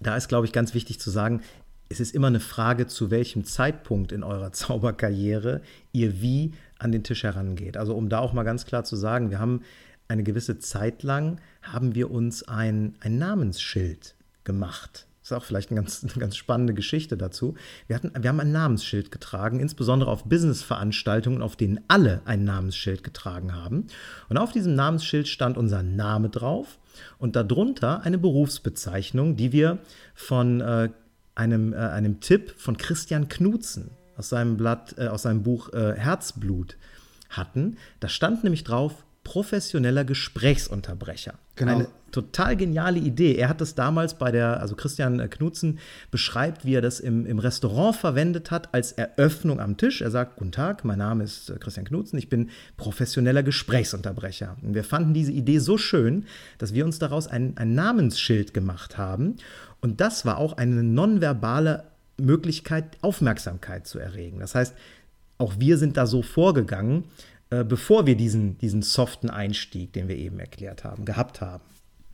da 0.00 0.16
ist, 0.16 0.28
glaube 0.28 0.46
ich, 0.46 0.52
ganz 0.52 0.72
wichtig 0.72 1.00
zu 1.00 1.10
sagen, 1.10 1.42
es 1.88 2.00
ist 2.00 2.14
immer 2.14 2.26
eine 2.26 2.40
Frage, 2.40 2.86
zu 2.86 3.10
welchem 3.10 3.44
Zeitpunkt 3.44 4.12
in 4.12 4.22
eurer 4.22 4.52
Zauberkarriere 4.52 5.62
ihr 5.92 6.20
wie 6.20 6.52
an 6.78 6.92
den 6.92 7.02
Tisch 7.02 7.22
herangeht. 7.24 7.76
Also 7.76 7.94
um 7.94 8.08
da 8.08 8.18
auch 8.18 8.32
mal 8.32 8.44
ganz 8.44 8.66
klar 8.66 8.84
zu 8.84 8.96
sagen, 8.96 9.30
wir 9.30 9.38
haben 9.38 9.62
eine 10.06 10.22
gewisse 10.22 10.58
Zeit 10.58 11.02
lang, 11.02 11.40
haben 11.62 11.94
wir 11.94 12.10
uns 12.10 12.46
ein, 12.48 12.94
ein 13.00 13.18
Namensschild 13.18 14.14
gemacht. 14.44 15.06
Das 15.20 15.32
ist 15.32 15.36
auch 15.36 15.44
vielleicht 15.44 15.70
eine 15.70 15.80
ganz, 15.80 16.02
eine 16.10 16.14
ganz 16.14 16.36
spannende 16.36 16.72
Geschichte 16.72 17.16
dazu. 17.16 17.54
Wir, 17.86 17.96
hatten, 17.96 18.12
wir 18.18 18.28
haben 18.28 18.40
ein 18.40 18.52
Namensschild 18.52 19.10
getragen, 19.10 19.60
insbesondere 19.60 20.10
auf 20.10 20.24
Businessveranstaltungen, 20.24 21.42
auf 21.42 21.56
denen 21.56 21.80
alle 21.88 22.22
ein 22.24 22.44
Namensschild 22.44 23.04
getragen 23.04 23.54
haben. 23.54 23.86
Und 24.28 24.38
auf 24.38 24.52
diesem 24.52 24.74
Namensschild 24.74 25.28
stand 25.28 25.58
unser 25.58 25.82
Name 25.82 26.30
drauf 26.30 26.78
und 27.18 27.36
darunter 27.36 28.02
eine 28.02 28.18
Berufsbezeichnung, 28.18 29.36
die 29.36 29.52
wir 29.52 29.78
von 30.14 30.60
äh, 30.62 30.88
einem, 31.38 31.72
äh, 31.72 31.76
einem 31.76 32.20
Tipp 32.20 32.54
von 32.58 32.76
Christian 32.76 33.28
Knutzen 33.28 33.90
aus 34.16 34.28
seinem, 34.28 34.56
Blatt, 34.56 34.96
äh, 34.98 35.06
aus 35.06 35.22
seinem 35.22 35.42
Buch 35.42 35.72
äh, 35.72 35.94
Herzblut 35.96 36.76
hatten. 37.30 37.76
Da 38.00 38.08
stand 38.08 38.44
nämlich 38.44 38.64
drauf, 38.64 39.04
professioneller 39.28 40.06
Gesprächsunterbrecher. 40.06 41.34
Genau. 41.54 41.74
Eine 41.74 41.88
total 42.12 42.56
geniale 42.56 42.98
Idee. 42.98 43.36
Er 43.36 43.50
hat 43.50 43.60
das 43.60 43.74
damals 43.74 44.14
bei 44.14 44.32
der, 44.32 44.58
also 44.62 44.74
Christian 44.74 45.20
äh, 45.20 45.28
Knutzen 45.28 45.80
beschreibt, 46.10 46.64
wie 46.64 46.72
er 46.72 46.80
das 46.80 46.98
im, 46.98 47.26
im 47.26 47.38
Restaurant 47.38 47.94
verwendet 47.94 48.50
hat 48.50 48.72
als 48.72 48.92
Eröffnung 48.92 49.60
am 49.60 49.76
Tisch. 49.76 50.00
Er 50.00 50.10
sagt, 50.10 50.36
guten 50.36 50.52
Tag, 50.52 50.82
mein 50.86 50.96
Name 50.96 51.24
ist 51.24 51.50
äh, 51.50 51.58
Christian 51.58 51.84
Knutzen, 51.84 52.16
ich 52.16 52.30
bin 52.30 52.48
professioneller 52.78 53.42
Gesprächsunterbrecher. 53.42 54.56
Und 54.62 54.72
wir 54.72 54.82
fanden 54.82 55.12
diese 55.12 55.32
Idee 55.32 55.58
so 55.58 55.76
schön, 55.76 56.24
dass 56.56 56.72
wir 56.72 56.86
uns 56.86 56.98
daraus 56.98 57.26
ein, 57.26 57.52
ein 57.58 57.74
Namensschild 57.74 58.54
gemacht 58.54 58.96
haben. 58.96 59.36
Und 59.82 60.00
das 60.00 60.24
war 60.24 60.38
auch 60.38 60.56
eine 60.56 60.82
nonverbale 60.82 61.84
Möglichkeit, 62.16 62.96
Aufmerksamkeit 63.02 63.86
zu 63.86 63.98
erregen. 63.98 64.38
Das 64.40 64.54
heißt, 64.54 64.74
auch 65.36 65.54
wir 65.58 65.76
sind 65.76 65.98
da 65.98 66.06
so 66.06 66.22
vorgegangen, 66.22 67.04
äh, 67.50 67.64
bevor 67.64 68.06
wir 68.06 68.16
diesen, 68.16 68.58
diesen 68.58 68.82
soften 68.82 69.30
Einstieg, 69.30 69.92
den 69.92 70.08
wir 70.08 70.16
eben 70.16 70.38
erklärt 70.38 70.84
haben, 70.84 71.04
gehabt 71.04 71.40
haben. 71.40 71.64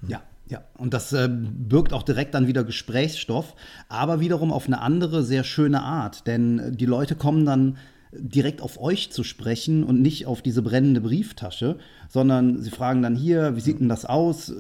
Ja, 0.07 0.23
ja, 0.47 0.63
und 0.77 0.93
das 0.93 1.13
äh, 1.13 1.29
birgt 1.31 1.93
auch 1.93 2.03
direkt 2.03 2.35
dann 2.35 2.47
wieder 2.47 2.65
Gesprächsstoff, 2.65 3.55
aber 3.89 4.21
wiederum 4.21 4.53
auf 4.53 4.67
eine 4.67 4.81
andere, 4.81 5.23
sehr 5.23 5.43
schöne 5.43 5.83
Art. 5.83 6.27
Denn 6.27 6.77
die 6.77 6.87
Leute 6.87 7.17
kommen 7.17 7.47
dann 7.47 7.79
direkt 8.19 8.61
auf 8.61 8.81
euch 8.81 9.11
zu 9.11 9.25
sprechen 9.25 9.85
und 9.85 10.01
nicht 10.01 10.27
auf 10.27 10.43
diese 10.43 10.63
brennende 10.63 11.01
Brieftasche, 11.01 11.79
sondern 12.09 12.63
sie 12.63 12.71
fragen 12.71 13.03
dann 13.03 13.17
hier, 13.17 13.57
wie 13.57 13.61
sieht 13.61 13.81
denn 13.81 13.89
das 13.89 14.05
aus? 14.05 14.53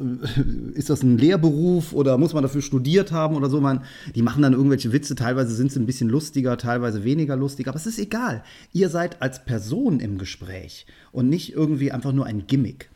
Ist 0.75 0.91
das 0.91 1.03
ein 1.03 1.19
Lehrberuf 1.19 1.93
oder 1.93 2.19
muss 2.19 2.35
man 2.35 2.43
dafür 2.43 2.63
studiert 2.63 3.13
haben 3.13 3.37
oder 3.37 3.49
so? 3.49 3.61
Man, 3.61 3.85
die 4.15 4.23
machen 4.23 4.43
dann 4.43 4.53
irgendwelche 4.53 4.93
Witze, 4.93 5.15
teilweise 5.15 5.55
sind 5.55 5.73
sie 5.73 5.81
ein 5.81 5.87
bisschen 5.87 6.09
lustiger, 6.09 6.57
teilweise 6.57 7.05
weniger 7.05 7.37
lustig, 7.37 7.69
aber 7.69 7.77
es 7.77 7.87
ist 7.87 7.99
egal. 7.99 8.43
Ihr 8.73 8.89
seid 8.89 9.23
als 9.23 9.45
Person 9.45 10.01
im 10.01 10.19
Gespräch 10.19 10.87
und 11.13 11.29
nicht 11.29 11.53
irgendwie 11.53 11.93
einfach 11.93 12.13
nur 12.13 12.27
ein 12.27 12.47
Gimmick. 12.47 12.91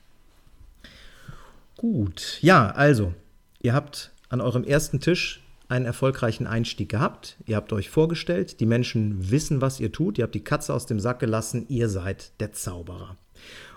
Gut, 1.77 2.39
ja, 2.41 2.71
also, 2.71 3.15
ihr 3.63 3.73
habt 3.73 4.11
an 4.29 4.41
eurem 4.41 4.65
ersten 4.65 5.01
Tisch 5.01 5.43
einen 5.69 5.85
erfolgreichen 5.85 6.47
Einstieg 6.47 6.89
gehabt. 6.89 7.37
Ihr 7.47 7.57
habt 7.57 7.73
euch 7.73 7.91
vorgestellt, 7.91 8.61
die 8.61 8.67
Menschen 8.67 9.31
wissen, 9.31 9.61
was 9.61 9.81
ihr 9.81 9.93
tut. 9.93 10.19
Ihr 10.19 10.25
habt 10.25 10.35
die 10.35 10.45
Katze 10.45 10.73
aus 10.73 10.87
dem 10.87 10.99
Sack 10.99 11.21
gelassen. 11.21 11.67
Ihr 11.69 11.89
seid 11.89 12.33
der 12.41 12.53
Zauberer. 12.53 13.17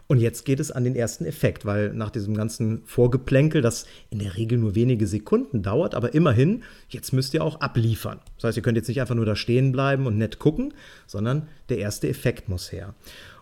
Und 0.08 0.19
jetzt 0.19 0.43
geht 0.43 0.60
es 0.60 0.71
an 0.71 0.84
den 0.84 0.95
ersten 0.95 1.23
Effekt, 1.23 1.65
weil 1.65 1.93
nach 1.93 2.10
diesem 2.10 2.36
ganzen 2.36 2.84
Vorgeplänkel, 2.86 3.62
das 3.62 3.86
in 4.10 4.19
der 4.19 4.36
Regel 4.36 4.58
nur 4.58 4.75
wenige 4.75 5.08
Sekunden 5.08 5.63
dauert, 5.63 5.95
aber 5.95 6.13
immerhin, 6.13 6.63
jetzt 6.89 7.13
müsst 7.13 7.34
ihr 7.34 7.43
auch 7.43 7.62
abliefern. 7.62 8.19
Das 8.36 8.45
heißt, 8.45 8.58
ihr 8.58 8.63
könnt 8.63 8.75
jetzt 8.75 8.89
nicht 8.89 8.99
einfach 8.99 9.15
nur 9.15 9.25
da 9.25 9.38
stehen 9.38 9.71
bleiben 9.71 10.08
und 10.08 10.17
nett 10.17 10.38
gucken, 10.38 10.73
sondern 11.08 11.47
der 11.69 11.77
erste 11.77 12.10
Effekt 12.10 12.49
muss 12.49 12.73
her. 12.73 12.93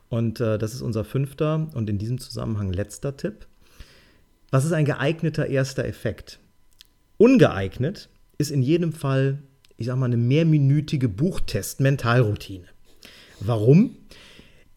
Und 0.09 0.41
äh, 0.41 0.59
das 0.59 0.75
ist 0.75 0.83
unser 0.83 1.05
fünfter 1.05 1.69
und 1.73 1.89
in 1.89 1.97
diesem 1.97 2.19
Zusammenhang 2.19 2.71
letzter 2.71 3.17
Tipp. 3.17 3.47
Was 4.51 4.65
ist 4.65 4.71
ein 4.71 4.85
geeigneter 4.85 5.47
erster 5.47 5.85
Effekt? 5.85 6.39
Ungeeignet 7.17 8.09
ist 8.39 8.51
in 8.51 8.61
jedem 8.61 8.93
Fall, 8.93 9.43
ich 9.77 9.87
sag 9.87 9.97
mal, 9.97 10.05
eine 10.05 10.17
mehrminütige 10.17 11.09
Buchtest-Mentalroutine. 11.09 12.65
Warum? 13.41 13.97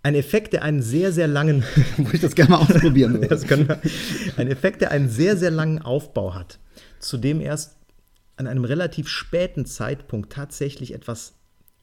Ein 0.02 0.16
Effekt, 0.16 0.52
der 0.52 0.62
einen 0.64 0.82
sehr, 0.82 1.12
sehr 1.12 1.28
langen. 1.28 1.62
Wo 1.96 2.10
ich 2.12 2.20
das 2.20 2.34
gerne 2.34 2.50
mal 2.50 2.58
ausprobieren 2.58 3.14
würde. 3.14 3.28
das 3.28 3.46
können 3.46 3.68
wir, 3.68 3.80
ein 4.36 4.48
Effekt, 4.48 4.80
der 4.80 4.90
einen 4.90 5.08
sehr, 5.08 5.36
sehr 5.36 5.52
langen 5.52 5.80
Aufbau 5.80 6.34
hat, 6.34 6.58
zu 6.98 7.16
dem 7.16 7.40
erst 7.40 7.76
an 8.36 8.48
einem 8.48 8.64
relativ 8.64 9.08
späten 9.08 9.64
Zeitpunkt 9.64 10.32
tatsächlich 10.32 10.92
etwas 10.92 11.34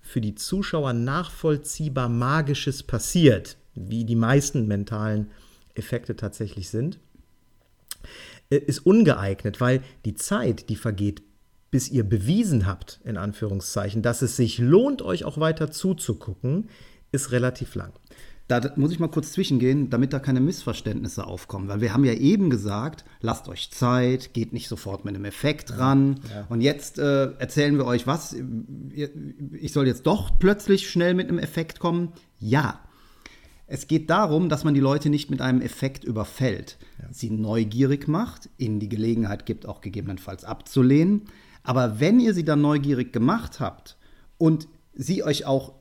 für 0.02 0.20
die 0.20 0.36
Zuschauer 0.36 0.92
nachvollziehbar 0.92 2.10
Magisches 2.10 2.84
passiert, 2.84 3.56
wie 3.76 4.04
die 4.04 4.16
meisten 4.16 4.68
mentalen 4.68 5.32
Effekte 5.76 6.18
tatsächlich 6.18 6.68
sind, 6.68 7.00
äh, 8.50 8.58
ist 8.58 8.80
ungeeignet, 8.80 9.62
weil 9.62 9.82
die 10.04 10.16
Zeit, 10.16 10.68
die 10.68 10.76
vergeht, 10.76 11.22
bis 11.72 11.90
ihr 11.90 12.04
bewiesen 12.04 12.66
habt, 12.66 13.00
in 13.04 13.18
Anführungszeichen, 13.18 14.02
dass 14.02 14.22
es 14.22 14.36
sich 14.36 14.58
lohnt, 14.58 15.02
euch 15.02 15.24
auch 15.24 15.38
weiter 15.40 15.72
zuzugucken, 15.72 16.70
ist 17.12 17.32
relativ 17.32 17.76
lang. 17.76 17.94
Da 18.50 18.74
muss 18.78 18.92
ich 18.92 19.00
mal 19.00 19.10
kurz 19.10 19.32
zwischengehen, 19.34 19.92
damit 19.92 20.12
da 20.12 20.18
keine 20.18 20.40
Missverständnisse 20.40 21.28
aufkommen. 21.28 21.68
Weil 21.68 21.82
wir 21.82 21.94
haben 21.94 22.04
ja 22.04 22.14
eben 22.14 22.50
gesagt, 22.50 23.06
lasst 23.22 23.48
euch 23.48 23.70
Zeit, 23.70 24.34
geht 24.34 24.54
nicht 24.54 24.68
sofort 24.68 25.06
mit 25.06 25.14
einem 25.14 25.26
Effekt 25.26 25.78
ran. 25.78 26.20
Ja. 26.34 26.48
Und 26.50 26.62
jetzt 26.62 26.98
äh, 26.98 27.32
erzählen 27.34 27.78
wir 27.78 27.86
euch 27.86 28.08
was. 28.08 28.36
Ich 29.54 29.72
soll 29.72 29.86
jetzt 29.86 30.08
doch 30.08 30.40
plötzlich 30.40 30.90
schnell 30.90 31.14
mit 31.14 31.30
einem 31.30 31.38
Effekt 31.38 31.80
kommen. 31.80 32.14
Ja. 32.40 32.80
Es 33.68 33.86
geht 33.86 34.10
darum, 34.10 34.50
dass 34.50 34.64
man 34.64 34.74
die 34.74 34.80
Leute 34.80 35.12
nicht 35.12 35.30
mit 35.30 35.42
einem 35.42 35.62
Effekt 35.62 36.04
überfällt, 36.04 36.80
ja. 37.00 37.08
sie 37.12 37.30
neugierig 37.30 38.08
macht, 38.08 38.50
ihnen 38.58 38.80
die 38.80 38.90
Gelegenheit 38.90 39.46
gibt, 39.46 39.68
auch 39.68 39.80
gegebenenfalls 39.80 40.44
abzulehnen. 40.44 41.28
Aber 41.70 42.00
wenn 42.00 42.20
ihr 42.20 42.34
sie 42.34 42.44
dann 42.44 42.62
neugierig 42.62 43.14
gemacht 43.14 43.60
habt 43.60 43.96
und 44.40 44.68
sie 44.96 45.24
euch 45.24 45.46
auch 45.46 45.76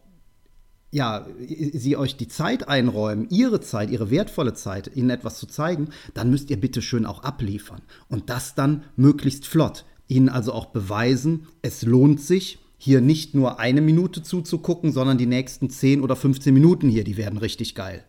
ja, 0.91 1.27
sie 1.39 1.97
euch 1.97 2.19
die 2.19 2.29
Zeit 2.29 2.69
einräumen, 2.69 3.27
ihre 3.31 3.63
Zeit, 3.63 3.89
ihre 3.89 4.11
wertvolle 4.11 4.53
Zeit, 4.53 4.95
ihnen 4.95 5.09
etwas 5.09 5.39
zu 5.39 5.47
zeigen, 5.47 5.89
dann 6.13 6.29
müsst 6.29 6.51
ihr 6.51 6.61
bitte 6.61 6.83
schön 6.83 7.07
auch 7.07 7.23
abliefern. 7.23 7.81
Und 8.11 8.29
das 8.29 8.55
dann 8.55 8.85
möglichst 8.97 9.47
flott. 9.47 9.87
Ihnen 10.09 10.29
also 10.29 10.53
auch 10.53 10.67
beweisen, 10.67 11.47
es 11.63 11.81
lohnt 11.81 12.21
sich, 12.21 12.59
hier 12.77 13.01
nicht 13.01 13.35
nur 13.35 13.59
eine 13.59 13.81
Minute 13.81 14.23
zuzugucken, 14.23 14.93
sondern 14.93 15.17
die 15.17 15.25
nächsten 15.25 15.71
10 15.71 16.03
oder 16.03 16.17
15 16.17 16.53
Minuten 16.53 16.91
hier, 16.91 17.05
die 17.05 17.17
werden 17.17 17.39
richtig 17.39 17.75
geil. 17.75 18.05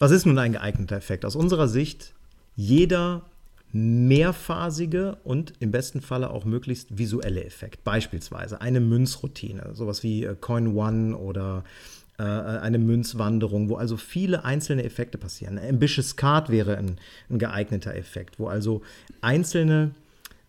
Was 0.00 0.10
ist 0.10 0.26
nun 0.26 0.38
ein 0.38 0.52
geeigneter 0.52 0.96
Effekt? 0.96 1.24
Aus 1.24 1.36
unserer 1.36 1.68
Sicht, 1.68 2.12
jeder 2.56 3.30
mehrphasige 3.76 5.18
und 5.22 5.52
im 5.60 5.70
besten 5.70 6.00
Falle 6.00 6.30
auch 6.30 6.44
möglichst 6.44 6.96
visuelle 6.96 7.44
Effekt. 7.44 7.84
Beispielsweise 7.84 8.60
eine 8.60 8.80
Münzroutine, 8.80 9.70
sowas 9.74 10.02
wie 10.02 10.24
äh, 10.24 10.34
Coin 10.40 10.74
One 10.74 11.16
oder 11.16 11.62
äh, 12.18 12.22
eine 12.22 12.78
Münzwanderung, 12.78 13.68
wo 13.68 13.76
also 13.76 13.98
viele 13.98 14.44
einzelne 14.44 14.84
Effekte 14.84 15.18
passieren. 15.18 15.58
Ambitious 15.58 16.16
Card 16.16 16.48
wäre 16.48 16.78
ein, 16.78 16.96
ein 17.28 17.38
geeigneter 17.38 17.94
Effekt, 17.94 18.38
wo 18.38 18.48
also 18.48 18.80
einzelne 19.20 19.90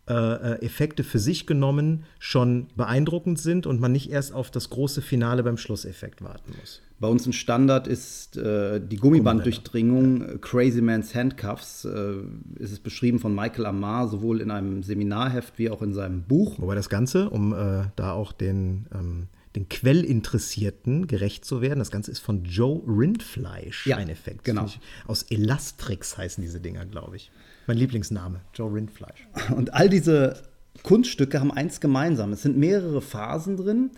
äh, 0.07 0.61
Effekte 0.65 1.03
für 1.03 1.19
sich 1.19 1.47
genommen 1.47 2.03
schon 2.19 2.67
beeindruckend 2.75 3.39
sind 3.39 3.65
und 3.65 3.79
man 3.79 3.91
nicht 3.91 4.09
erst 4.09 4.33
auf 4.33 4.51
das 4.51 4.69
große 4.69 5.01
Finale 5.01 5.43
beim 5.43 5.57
Schlusseffekt 5.57 6.21
warten 6.21 6.53
muss. 6.59 6.81
Bei 6.99 7.07
uns 7.07 7.27
ein 7.27 7.33
Standard 7.33 7.87
ist 7.87 8.37
äh, 8.37 8.81
die 8.81 8.95
Gummibanddurchdringung 8.95 10.21
ja. 10.21 10.37
Crazy 10.39 10.81
Man's 10.81 11.13
Handcuffs. 11.13 11.85
Äh, 11.85 12.13
ist 12.55 12.71
es 12.71 12.79
beschrieben 12.79 13.19
von 13.19 13.35
Michael 13.35 13.67
Amar, 13.67 14.07
sowohl 14.07 14.41
in 14.41 14.49
einem 14.49 14.81
Seminarheft 14.81 15.59
wie 15.59 15.69
auch 15.69 15.83
in 15.83 15.93
seinem 15.93 16.23
Buch. 16.23 16.55
Wobei 16.57 16.73
das 16.73 16.89
Ganze, 16.89 17.29
um 17.29 17.53
äh, 17.53 17.83
da 17.95 18.13
auch 18.13 18.31
den, 18.31 18.87
ähm, 18.95 19.27
den 19.55 19.69
Quellinteressierten 19.69 21.07
gerecht 21.07 21.45
zu 21.45 21.61
werden, 21.61 21.79
das 21.79 21.91
Ganze 21.91 22.11
ist 22.11 22.19
von 22.19 22.43
Joe 22.43 22.81
Rindfleisch 22.85 23.87
ja, 23.87 23.97
ein 23.97 24.09
Effekt. 24.09 24.43
Genau. 24.43 24.67
Aus 25.05 25.23
Elastrix 25.23 26.17
heißen 26.17 26.41
diese 26.41 26.59
Dinger, 26.59 26.85
glaube 26.85 27.15
ich. 27.15 27.31
Mein 27.65 27.77
Lieblingsname, 27.77 28.41
Joe 28.53 28.73
Rindfleisch. 28.73 29.27
Und 29.55 29.73
all 29.73 29.89
diese 29.89 30.43
Kunststücke 30.83 31.39
haben 31.39 31.51
eins 31.51 31.79
gemeinsam. 31.79 32.33
Es 32.33 32.43
sind 32.43 32.57
mehrere 32.57 33.01
Phasen 33.01 33.57
drin. 33.57 33.91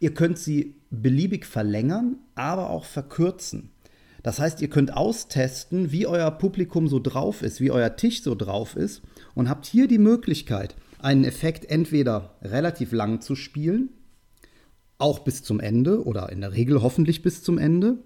Ihr 0.00 0.14
könnt 0.14 0.38
sie 0.38 0.76
beliebig 0.90 1.44
verlängern, 1.44 2.16
aber 2.34 2.70
auch 2.70 2.84
verkürzen. 2.84 3.70
Das 4.22 4.40
heißt, 4.40 4.60
ihr 4.62 4.68
könnt 4.68 4.96
austesten, 4.96 5.92
wie 5.92 6.06
euer 6.06 6.30
Publikum 6.30 6.88
so 6.88 6.98
drauf 6.98 7.42
ist, 7.42 7.60
wie 7.60 7.70
euer 7.70 7.96
Tisch 7.96 8.22
so 8.22 8.34
drauf 8.34 8.76
ist 8.76 9.02
und 9.34 9.48
habt 9.48 9.66
hier 9.66 9.86
die 9.86 9.98
Möglichkeit, 9.98 10.74
einen 10.98 11.24
Effekt 11.24 11.64
entweder 11.70 12.36
relativ 12.42 12.92
lang 12.92 13.20
zu 13.20 13.36
spielen, 13.36 13.90
auch 14.98 15.20
bis 15.20 15.42
zum 15.42 15.60
Ende 15.60 16.04
oder 16.04 16.30
in 16.30 16.40
der 16.40 16.52
Regel 16.52 16.82
hoffentlich 16.82 17.22
bis 17.22 17.42
zum 17.42 17.58
Ende. 17.58 17.98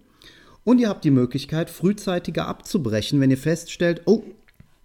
Und 0.65 0.79
ihr 0.79 0.89
habt 0.89 1.05
die 1.05 1.11
Möglichkeit, 1.11 1.71
frühzeitiger 1.71 2.47
abzubrechen, 2.47 3.21
wenn 3.21 3.31
ihr 3.31 3.39
feststellt, 3.39 4.03
oh, 4.05 4.23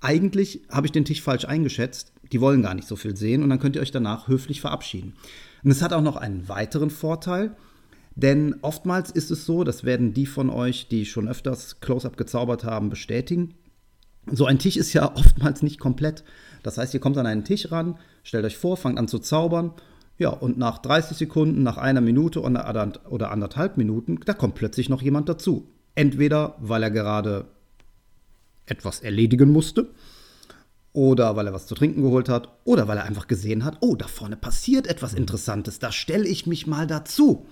eigentlich 0.02 0.62
habe 0.70 0.88
ich 0.88 0.92
den 0.92 1.06
Tisch 1.06 1.22
falsch 1.22 1.46
eingeschätzt, 1.46 2.14
die 2.32 2.42
wollen 2.42 2.62
gar 2.62 2.74
nicht 2.74 2.88
so 2.88 2.96
viel 2.96 3.16
sehen 3.16 3.44
und 3.44 3.50
dann 3.50 3.60
könnt 3.60 3.76
ihr 3.76 3.82
euch 3.82 3.92
danach 3.92 4.28
höflich 4.28 4.62
verabschieden. 4.62 5.14
Und 5.64 5.72
es 5.72 5.82
hat 5.82 5.94
auch 5.94 6.02
noch 6.02 6.16
einen 6.16 6.48
weiteren 6.50 6.90
Vorteil, 6.90 7.56
denn 8.16 8.56
oftmals 8.62 9.12
ist 9.12 9.30
es 9.30 9.46
so, 9.46 9.64
das 9.64 9.84
werden 9.84 10.14
die 10.14 10.26
von 10.26 10.50
euch, 10.50 10.88
die 10.88 11.06
schon 11.06 11.28
öfters 11.28 11.80
Close-up 11.82 12.18
gezaubert 12.18 12.64
haben, 12.64 12.90
bestätigen. 12.90 13.54
So 14.32 14.46
ein 14.46 14.60
Tisch 14.60 14.78
ist 14.78 14.94
ja 14.94 15.12
oftmals 15.16 15.62
nicht 15.62 15.80
komplett. 15.80 16.24
Das 16.64 16.78
heißt, 16.78 16.94
ihr 16.94 17.00
kommt 17.00 17.18
an 17.18 17.28
einen 17.28 17.44
Tisch 17.44 17.72
ran, 17.72 17.98
stellt 18.24 18.46
euch 18.46 18.58
vor, 18.58 18.78
fangt 18.78 18.98
an 18.98 19.08
zu 19.08 19.20
zaubern. 19.20 19.74
Ja, 20.20 20.30
und 20.30 20.58
nach 20.58 20.80
30 20.80 21.16
Sekunden, 21.16 21.62
nach 21.64 21.78
einer 21.78 22.02
Minute 22.02 22.42
oder 22.42 23.32
anderthalb 23.32 23.78
Minuten, 23.78 24.20
da 24.26 24.34
kommt 24.34 24.56
plötzlich 24.56 24.90
noch 24.90 25.02
jemand 25.02 25.30
dazu. 25.30 25.70
Entweder, 25.94 26.56
weil 26.60 26.84
er 26.84 26.92
gerade 26.92 27.46
etwas 28.66 29.00
erledigen 29.00 29.52
musste, 29.52 29.90
oder 30.94 31.36
weil 31.36 31.46
er 31.48 31.54
was 31.54 31.68
zu 31.68 31.76
trinken 31.76 32.02
geholt 32.02 32.30
hat, 32.30 32.50
oder 32.64 32.88
weil 32.88 32.98
er 32.98 33.06
einfach 33.06 33.28
gesehen 33.28 33.64
hat, 33.64 33.78
oh, 33.82 33.96
da 33.96 34.08
vorne 34.08 34.36
passiert 34.36 34.88
etwas 34.88 35.14
Interessantes, 35.14 35.78
da 35.78 35.92
stelle 35.92 36.28
ich 36.28 36.48
mich 36.48 36.66
mal 36.66 36.88
dazu. 36.88 37.46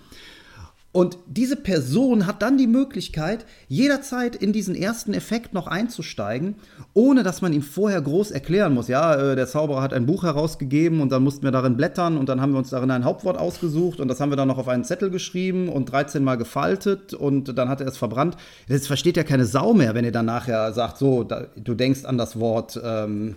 Und 0.95 1.17
diese 1.27 1.57
Person 1.57 2.25
hat 2.25 2.41
dann 2.41 2.57
die 2.57 2.67
Möglichkeit, 2.67 3.45
jederzeit 3.67 4.33
in 4.33 4.53
diesen 4.53 4.75
ersten 4.75 5.13
Effekt 5.13 5.53
noch 5.53 5.67
einzusteigen, 5.67 6.55
ohne 6.93 7.21
dass 7.21 7.41
man 7.41 7.51
ihm 7.51 7.63
vorher 7.63 8.01
groß 8.01 8.31
erklären 8.31 8.73
muss. 8.73 8.87
Ja, 8.87 9.13
äh, 9.13 9.35
der 9.35 9.45
Zauberer 9.45 9.81
hat 9.81 9.93
ein 9.93 10.05
Buch 10.05 10.23
herausgegeben 10.23 11.01
und 11.01 11.11
dann 11.11 11.21
mussten 11.21 11.43
wir 11.43 11.51
darin 11.51 11.75
blättern 11.75 12.15
und 12.15 12.29
dann 12.29 12.39
haben 12.39 12.53
wir 12.53 12.59
uns 12.59 12.69
darin 12.69 12.91
ein 12.91 13.03
Hauptwort 13.03 13.37
ausgesucht 13.37 13.99
und 13.99 14.07
das 14.07 14.21
haben 14.21 14.29
wir 14.29 14.37
dann 14.37 14.47
noch 14.47 14.57
auf 14.57 14.69
einen 14.69 14.85
Zettel 14.85 15.09
geschrieben 15.09 15.67
und 15.67 15.91
13 15.91 16.23
Mal 16.23 16.37
gefaltet 16.37 17.13
und 17.13 17.57
dann 17.57 17.67
hat 17.67 17.81
er 17.81 17.87
es 17.87 17.97
verbrannt. 17.97 18.37
Das 18.69 18.87
versteht 18.87 19.17
ja 19.17 19.23
keine 19.23 19.45
Sau 19.45 19.73
mehr, 19.73 19.95
wenn 19.95 20.05
ihr 20.05 20.13
dann 20.13 20.27
nachher 20.27 20.71
sagt, 20.71 20.97
so, 20.97 21.25
da, 21.25 21.47
du 21.57 21.73
denkst 21.73 22.05
an 22.05 22.17
das 22.17 22.39
Wort, 22.39 22.79
ähm, 22.81 23.35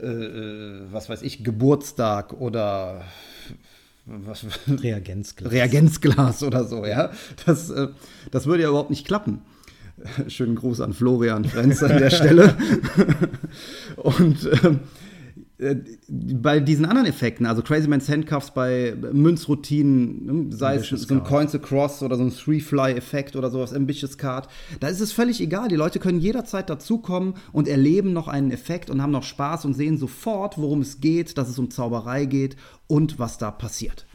äh, 0.00 0.06
äh 0.06 0.82
was 0.92 1.08
weiß 1.08 1.22
ich, 1.22 1.42
Geburtstag 1.42 2.32
oder 2.32 3.02
was, 4.04 4.44
Reagenzglas. 4.68 5.52
Reagenzglas 5.52 6.42
oder 6.42 6.64
so, 6.64 6.84
ja. 6.84 7.10
Das, 7.46 7.70
äh, 7.70 7.88
das 8.30 8.46
würde 8.46 8.62
ja 8.64 8.68
überhaupt 8.68 8.90
nicht 8.90 9.06
klappen. 9.06 9.42
Schönen 10.28 10.56
Gruß 10.56 10.80
an 10.80 10.92
Florian 10.94 11.44
Frenz 11.44 11.82
an 11.82 11.98
der 11.98 12.10
Stelle. 12.10 12.56
Und 13.96 14.48
ähm, 14.64 14.74
äh, 14.74 14.78
bei 16.08 16.60
diesen 16.60 16.84
anderen 16.86 17.06
Effekten, 17.06 17.46
also 17.46 17.62
Crazy 17.62 17.86
Man's 17.86 18.08
Handcuffs 18.08 18.52
bei 18.52 18.94
Münzroutinen, 19.12 20.48
ne, 20.48 20.56
sei 20.56 20.74
Ambitious 20.74 21.02
es 21.02 21.08
so 21.08 21.14
ein 21.14 21.22
Coins 21.22 21.54
Across 21.54 22.02
oder 22.02 22.16
so 22.16 22.24
ein 22.24 22.34
Three-Fly-Effekt 22.34 23.36
oder 23.36 23.50
sowas, 23.50 23.72
Ambitious 23.72 24.18
Card, 24.18 24.48
da 24.80 24.88
ist 24.88 25.00
es 25.00 25.12
völlig 25.12 25.40
egal. 25.40 25.68
Die 25.68 25.76
Leute 25.76 26.00
können 26.00 26.18
jederzeit 26.18 26.68
dazukommen 26.68 27.34
und 27.52 27.68
erleben 27.68 28.12
noch 28.12 28.28
einen 28.28 28.50
Effekt 28.50 28.90
und 28.90 29.02
haben 29.02 29.12
noch 29.12 29.22
Spaß 29.22 29.64
und 29.64 29.74
sehen 29.74 29.98
sofort, 29.98 30.58
worum 30.58 30.80
es 30.80 31.00
geht, 31.00 31.38
dass 31.38 31.48
es 31.48 31.58
um 31.58 31.70
Zauberei 31.70 32.24
geht 32.24 32.56
und 32.88 33.18
was 33.18 33.38
da 33.38 33.50
passiert. 33.50 34.06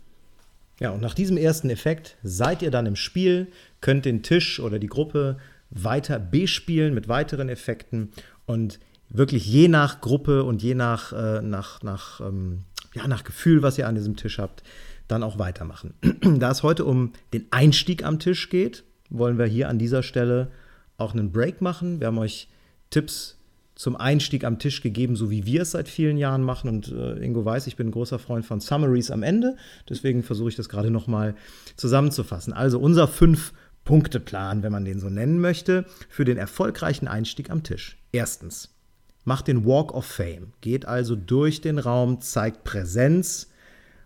Ja, 0.79 0.91
und 0.91 1.01
nach 1.01 1.13
diesem 1.13 1.37
ersten 1.37 1.69
Effekt 1.69 2.17
seid 2.23 2.61
ihr 2.61 2.71
dann 2.71 2.85
im 2.85 2.95
Spiel, 2.95 3.47
könnt 3.79 4.05
den 4.05 4.21
Tisch 4.21 4.59
oder 4.59 4.79
die 4.79 4.87
Gruppe 4.87 5.37
weiter 5.69 6.19
bespielen 6.19 6.93
mit 6.93 7.07
weiteren 7.07 7.49
Effekten 7.49 8.11
und 8.45 8.79
wirklich 9.09 9.45
je 9.45 9.67
nach 9.67 10.01
Gruppe 10.01 10.43
und 10.43 10.61
je 10.61 10.75
nach, 10.75 11.13
äh, 11.13 11.41
nach, 11.41 11.81
nach, 11.83 12.21
ähm, 12.21 12.63
ja, 12.93 13.07
nach 13.07 13.23
Gefühl, 13.23 13.61
was 13.61 13.77
ihr 13.77 13.87
an 13.87 13.95
diesem 13.95 14.15
Tisch 14.15 14.39
habt, 14.39 14.63
dann 15.07 15.23
auch 15.23 15.39
weitermachen. 15.39 15.93
da 16.39 16.51
es 16.51 16.63
heute 16.63 16.85
um 16.85 17.13
den 17.33 17.45
Einstieg 17.51 18.03
am 18.03 18.19
Tisch 18.19 18.49
geht, 18.49 18.83
wollen 19.09 19.37
wir 19.37 19.45
hier 19.45 19.69
an 19.69 19.79
dieser 19.79 20.03
Stelle 20.03 20.51
auch 20.97 21.13
einen 21.13 21.31
Break 21.31 21.61
machen. 21.61 21.99
Wir 21.99 22.07
haben 22.07 22.17
euch 22.17 22.49
Tipps 22.89 23.37
zum 23.75 23.95
Einstieg 23.95 24.43
am 24.43 24.57
Tisch 24.57 24.81
gegeben, 24.81 25.15
so 25.15 25.29
wie 25.29 25.45
wir 25.45 25.61
es 25.61 25.71
seit 25.71 25.87
vielen 25.87 26.17
Jahren 26.17 26.41
machen. 26.41 26.67
Und 26.67 26.91
äh, 26.91 27.23
Ingo 27.23 27.45
weiß, 27.45 27.67
ich 27.67 27.75
bin 27.75 27.87
ein 27.87 27.91
großer 27.91 28.17
Freund 28.17 28.45
von 28.45 28.59
Summaries 28.59 29.11
am 29.11 29.21
Ende. 29.21 29.55
Deswegen 29.87 30.23
versuche 30.23 30.49
ich 30.49 30.55
das 30.55 30.67
gerade 30.67 30.89
nochmal 30.89 31.35
zusammenzufassen. 31.75 32.53
Also 32.53 32.79
unser 32.79 33.07
Fünf-Punkte-Plan, 33.07 34.63
wenn 34.63 34.71
man 34.71 34.83
den 34.83 34.99
so 34.99 35.09
nennen 35.09 35.39
möchte, 35.39 35.85
für 36.09 36.25
den 36.25 36.37
erfolgreichen 36.37 37.07
Einstieg 37.07 37.51
am 37.51 37.61
Tisch. 37.61 37.97
Erstens, 38.11 38.75
macht 39.27 39.49
den 39.49 39.65
Walk 39.65 39.93
of 39.93 40.05
Fame, 40.05 40.53
geht 40.61 40.85
also 40.85 41.17
durch 41.17 41.59
den 41.59 41.79
Raum, 41.79 42.21
zeigt 42.21 42.63
Präsenz 42.63 43.49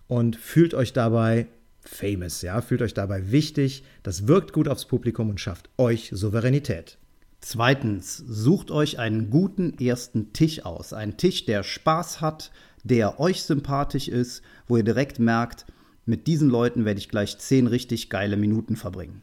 und 0.08 0.36
fühlt 0.36 0.74
euch 0.74 0.94
dabei 0.94 1.48
famous, 1.80 2.42
ja, 2.42 2.60
fühlt 2.62 2.82
euch 2.82 2.96
dabei 2.96 3.32
wichtig. 3.32 3.84
Das 4.02 4.28
wirkt 4.28 4.52
gut 4.52 4.68
aufs 4.68 4.86
Publikum 4.86 5.30
und 5.30 5.40
schafft 5.40 5.70
euch 5.78 6.10
Souveränität. 6.12 6.98
Zweitens, 7.40 8.18
sucht 8.18 8.72
euch 8.72 8.98
einen 8.98 9.30
guten 9.30 9.78
ersten 9.78 10.34
Tisch 10.34 10.66
aus. 10.66 10.92
Einen 10.92 11.18
Tisch, 11.18 11.46
der 11.46 11.62
Spaß 11.62 12.20
hat, 12.22 12.52
der 12.84 13.20
euch 13.20 13.44
sympathisch 13.44 14.08
ist, 14.08 14.42
wo 14.68 14.78
ihr 14.78 14.84
direkt 14.84 15.20
merkt, 15.20 15.68
mit 16.08 16.26
diesen 16.26 16.50
Leuten 16.50 16.84
werde 16.84 17.00
ich 17.00 17.10
gleich 17.10 17.38
zehn 17.38 17.68
richtig 17.68 18.10
geile 18.10 18.38
Minuten 18.38 18.76
verbringen. 18.76 19.22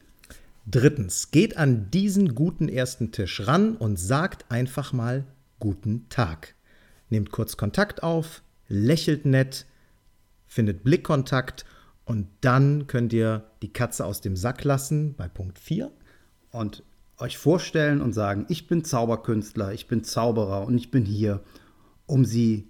Drittens, 0.65 1.31
geht 1.31 1.57
an 1.57 1.91
diesen 1.91 2.35
guten 2.35 2.69
ersten 2.69 3.11
Tisch 3.11 3.45
ran 3.47 3.75
und 3.75 3.99
sagt 3.99 4.49
einfach 4.49 4.93
mal 4.93 5.25
guten 5.59 6.07
Tag. 6.09 6.55
Nehmt 7.09 7.31
kurz 7.31 7.57
Kontakt 7.57 8.03
auf, 8.03 8.43
lächelt 8.67 9.25
nett, 9.25 9.65
findet 10.47 10.83
Blickkontakt 10.83 11.65
und 12.05 12.27
dann 12.41 12.87
könnt 12.87 13.13
ihr 13.13 13.51
die 13.61 13.73
Katze 13.73 14.05
aus 14.05 14.21
dem 14.21 14.35
Sack 14.35 14.63
lassen 14.63 15.15
bei 15.15 15.27
Punkt 15.27 15.59
4. 15.59 15.91
Und 16.51 16.83
euch 17.17 17.37
vorstellen 17.37 18.01
und 18.01 18.13
sagen, 18.13 18.45
ich 18.49 18.67
bin 18.67 18.83
Zauberkünstler, 18.83 19.73
ich 19.73 19.87
bin 19.87 20.03
Zauberer 20.03 20.65
und 20.65 20.77
ich 20.77 20.89
bin 20.89 21.05
hier, 21.05 21.41
um 22.05 22.25
sie 22.25 22.69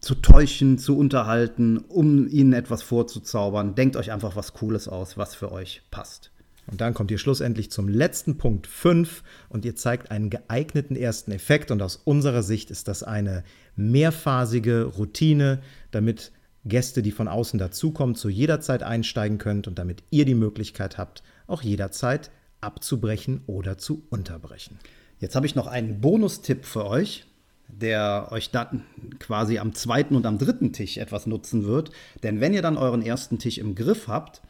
zu 0.00 0.14
täuschen, 0.14 0.78
zu 0.78 0.96
unterhalten, 0.96 1.78
um 1.78 2.28
ihnen 2.28 2.52
etwas 2.52 2.82
vorzuzaubern. 2.82 3.74
Denkt 3.74 3.96
euch 3.96 4.10
einfach 4.10 4.36
was 4.36 4.54
Cooles 4.54 4.88
aus, 4.88 5.16
was 5.16 5.34
für 5.34 5.52
euch 5.52 5.82
passt. 5.90 6.32
Und 6.70 6.80
dann 6.80 6.94
kommt 6.94 7.10
ihr 7.10 7.18
schlussendlich 7.18 7.70
zum 7.70 7.88
letzten 7.88 8.38
Punkt 8.38 8.66
5 8.66 9.22
und 9.48 9.64
ihr 9.64 9.74
zeigt 9.74 10.10
einen 10.10 10.30
geeigneten 10.30 10.96
ersten 10.96 11.32
Effekt. 11.32 11.70
Und 11.70 11.82
aus 11.82 11.96
unserer 11.96 12.42
Sicht 12.42 12.70
ist 12.70 12.88
das 12.88 13.02
eine 13.02 13.42
mehrphasige 13.76 14.84
Routine, 14.84 15.60
damit 15.90 16.32
Gäste, 16.64 17.02
die 17.02 17.12
von 17.12 17.28
außen 17.28 17.58
dazukommen, 17.58 18.14
zu 18.14 18.28
jeder 18.28 18.60
Zeit 18.60 18.82
einsteigen 18.82 19.38
könnt 19.38 19.66
und 19.66 19.78
damit 19.78 20.02
ihr 20.10 20.24
die 20.24 20.34
Möglichkeit 20.34 20.98
habt, 20.98 21.22
auch 21.46 21.62
jederzeit 21.62 22.30
abzubrechen 22.60 23.42
oder 23.46 23.78
zu 23.78 24.02
unterbrechen. 24.10 24.78
Jetzt 25.20 25.36
habe 25.36 25.46
ich 25.46 25.54
noch 25.54 25.66
einen 25.66 26.00
Bonustipp 26.00 26.64
für 26.64 26.86
euch 26.86 27.24
der 27.68 28.28
euch 28.30 28.50
dann 28.50 28.84
quasi 29.18 29.58
am 29.58 29.74
zweiten 29.74 30.16
und 30.16 30.26
am 30.26 30.38
dritten 30.38 30.72
Tisch 30.72 30.96
etwas 30.96 31.26
nutzen 31.26 31.64
wird. 31.64 31.90
Denn 32.22 32.40
wenn 32.40 32.54
ihr 32.54 32.62
dann 32.62 32.76
euren 32.76 33.02
ersten 33.02 33.38
Tisch 33.38 33.58
im 33.58 33.74
Griff 33.74 34.08
habt, 34.08 34.42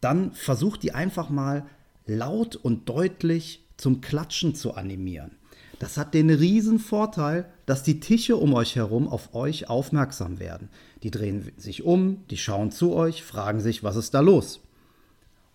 dann 0.00 0.32
versucht 0.32 0.82
die 0.82 0.92
einfach 0.92 1.30
mal 1.30 1.66
laut 2.06 2.56
und 2.56 2.88
deutlich 2.88 3.64
zum 3.76 4.00
Klatschen 4.00 4.54
zu 4.54 4.74
animieren. 4.74 5.32
Das 5.78 5.96
hat 5.96 6.14
den 6.14 6.30
riesen 6.30 6.78
Vorteil, 6.78 7.48
dass 7.66 7.82
die 7.82 8.00
Tische 8.00 8.36
um 8.36 8.54
euch 8.54 8.74
herum 8.76 9.06
auf 9.06 9.34
euch 9.34 9.68
aufmerksam 9.68 10.40
werden. 10.40 10.68
Die 11.02 11.10
drehen 11.10 11.52
sich 11.56 11.84
um, 11.84 12.24
die 12.30 12.36
schauen 12.36 12.72
zu 12.72 12.94
euch, 12.94 13.22
fragen 13.22 13.60
sich, 13.60 13.84
was 13.84 13.96
ist 13.96 14.14
da 14.14 14.20
los? 14.20 14.60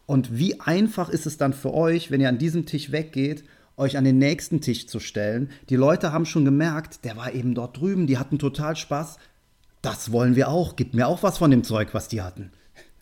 Und 0.06 0.38
wie 0.38 0.60
einfach 0.62 1.10
ist 1.10 1.26
es 1.26 1.38
dann 1.38 1.54
für 1.54 1.74
euch, 1.74 2.12
wenn 2.12 2.22
ihr 2.22 2.30
an 2.30 2.38
diesem 2.38 2.66
Tisch 2.66 2.92
weggeht 2.92 3.44
euch 3.78 3.98
an 3.98 4.04
den 4.04 4.18
nächsten 4.18 4.62
Tisch 4.62 4.88
zu 4.88 5.00
stellen. 5.00 5.50
Die 5.70 5.76
Leute 5.76 6.12
haben 6.12 6.26
schon 6.26 6.46
gemerkt, 6.46 7.06
der 7.06 7.18
war 7.18 7.34
eben 7.34 7.56
dort 7.56 7.78
drüben, 7.78 8.08
die 8.08 8.18
hatten 8.18 8.40
total 8.40 8.76
Spaß. 8.76 9.18
Das 9.82 10.12
wollen 10.12 10.36
wir 10.36 10.50
auch. 10.50 10.76
Gib 10.76 10.94
mir 10.94 11.08
auch 11.08 11.24
was 11.24 11.38
von 11.38 11.52
dem 11.52 11.64
Zeug, 11.64 11.94
was 11.94 12.08
die 12.08 12.22
hatten. 12.22 12.52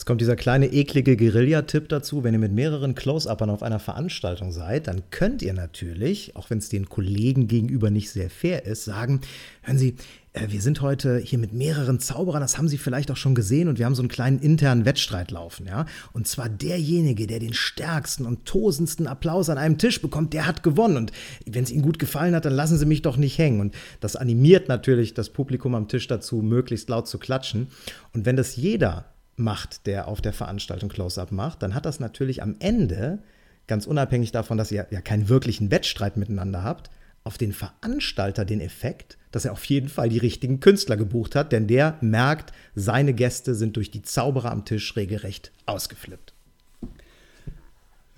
Jetzt 0.01 0.07
kommt 0.07 0.21
dieser 0.21 0.35
kleine 0.35 0.65
eklige 0.73 1.15
Guerilla-Tipp 1.15 1.87
dazu. 1.87 2.23
Wenn 2.23 2.33
ihr 2.33 2.39
mit 2.39 2.53
mehreren 2.53 2.95
Close-Uppern 2.95 3.51
auf 3.51 3.61
einer 3.61 3.77
Veranstaltung 3.77 4.51
seid, 4.51 4.87
dann 4.87 5.03
könnt 5.11 5.43
ihr 5.43 5.53
natürlich, 5.53 6.35
auch 6.35 6.49
wenn 6.49 6.57
es 6.57 6.69
den 6.69 6.89
Kollegen 6.89 7.47
gegenüber 7.47 7.91
nicht 7.91 8.09
sehr 8.09 8.31
fair 8.31 8.65
ist, 8.65 8.83
sagen, 8.83 9.21
hören 9.61 9.77
Sie, 9.77 9.97
äh, 10.33 10.47
wir 10.49 10.59
sind 10.59 10.81
heute 10.81 11.19
hier 11.19 11.37
mit 11.37 11.53
mehreren 11.53 11.99
Zauberern, 11.99 12.41
das 12.41 12.57
haben 12.57 12.67
Sie 12.67 12.79
vielleicht 12.79 13.11
auch 13.11 13.15
schon 13.15 13.35
gesehen, 13.35 13.67
und 13.67 13.77
wir 13.77 13.85
haben 13.85 13.93
so 13.93 14.01
einen 14.01 14.09
kleinen 14.09 14.39
internen 14.39 14.85
Wettstreit 14.85 15.29
laufen, 15.29 15.67
ja. 15.67 15.85
Und 16.13 16.27
zwar 16.27 16.49
derjenige, 16.49 17.27
der 17.27 17.37
den 17.37 17.53
stärksten 17.53 18.25
und 18.25 18.45
tosendsten 18.45 19.05
Applaus 19.05 19.49
an 19.49 19.59
einem 19.59 19.77
Tisch 19.77 20.01
bekommt, 20.01 20.33
der 20.33 20.47
hat 20.47 20.63
gewonnen. 20.63 20.97
Und 20.97 21.11
wenn 21.45 21.63
es 21.63 21.69
Ihnen 21.69 21.83
gut 21.83 21.99
gefallen 21.99 22.33
hat, 22.33 22.45
dann 22.45 22.53
lassen 22.53 22.79
Sie 22.79 22.87
mich 22.87 23.03
doch 23.03 23.17
nicht 23.17 23.37
hängen. 23.37 23.61
Und 23.61 23.75
das 23.99 24.15
animiert 24.15 24.67
natürlich 24.67 25.13
das 25.13 25.29
Publikum 25.29 25.75
am 25.75 25.87
Tisch 25.87 26.07
dazu, 26.07 26.37
möglichst 26.37 26.89
laut 26.89 27.07
zu 27.07 27.19
klatschen. 27.19 27.67
Und 28.13 28.25
wenn 28.25 28.35
das 28.35 28.55
jeder 28.55 29.05
macht, 29.35 29.87
der 29.87 30.07
auf 30.07 30.21
der 30.21 30.33
Veranstaltung 30.33 30.89
Close-Up 30.89 31.31
macht, 31.31 31.63
dann 31.63 31.73
hat 31.73 31.85
das 31.85 31.99
natürlich 31.99 32.41
am 32.41 32.55
Ende, 32.59 33.19
ganz 33.67 33.87
unabhängig 33.87 34.31
davon, 34.31 34.57
dass 34.57 34.71
ihr 34.71 34.87
ja 34.91 35.01
keinen 35.01 35.29
wirklichen 35.29 35.71
Wettstreit 35.71 36.17
miteinander 36.17 36.63
habt, 36.63 36.89
auf 37.23 37.37
den 37.37 37.53
Veranstalter 37.53 38.45
den 38.45 38.61
Effekt, 38.61 39.17
dass 39.31 39.45
er 39.45 39.51
auf 39.51 39.63
jeden 39.65 39.89
Fall 39.89 40.09
die 40.09 40.17
richtigen 40.17 40.59
Künstler 40.59 40.97
gebucht 40.97 41.35
hat, 41.35 41.51
denn 41.51 41.67
der 41.67 41.97
merkt, 42.01 42.51
seine 42.75 43.13
Gäste 43.13 43.53
sind 43.55 43.77
durch 43.77 43.91
die 43.91 44.01
Zauberer 44.01 44.51
am 44.51 44.65
Tisch 44.65 44.95
regelrecht 44.95 45.51
ausgeflippt. 45.65 46.30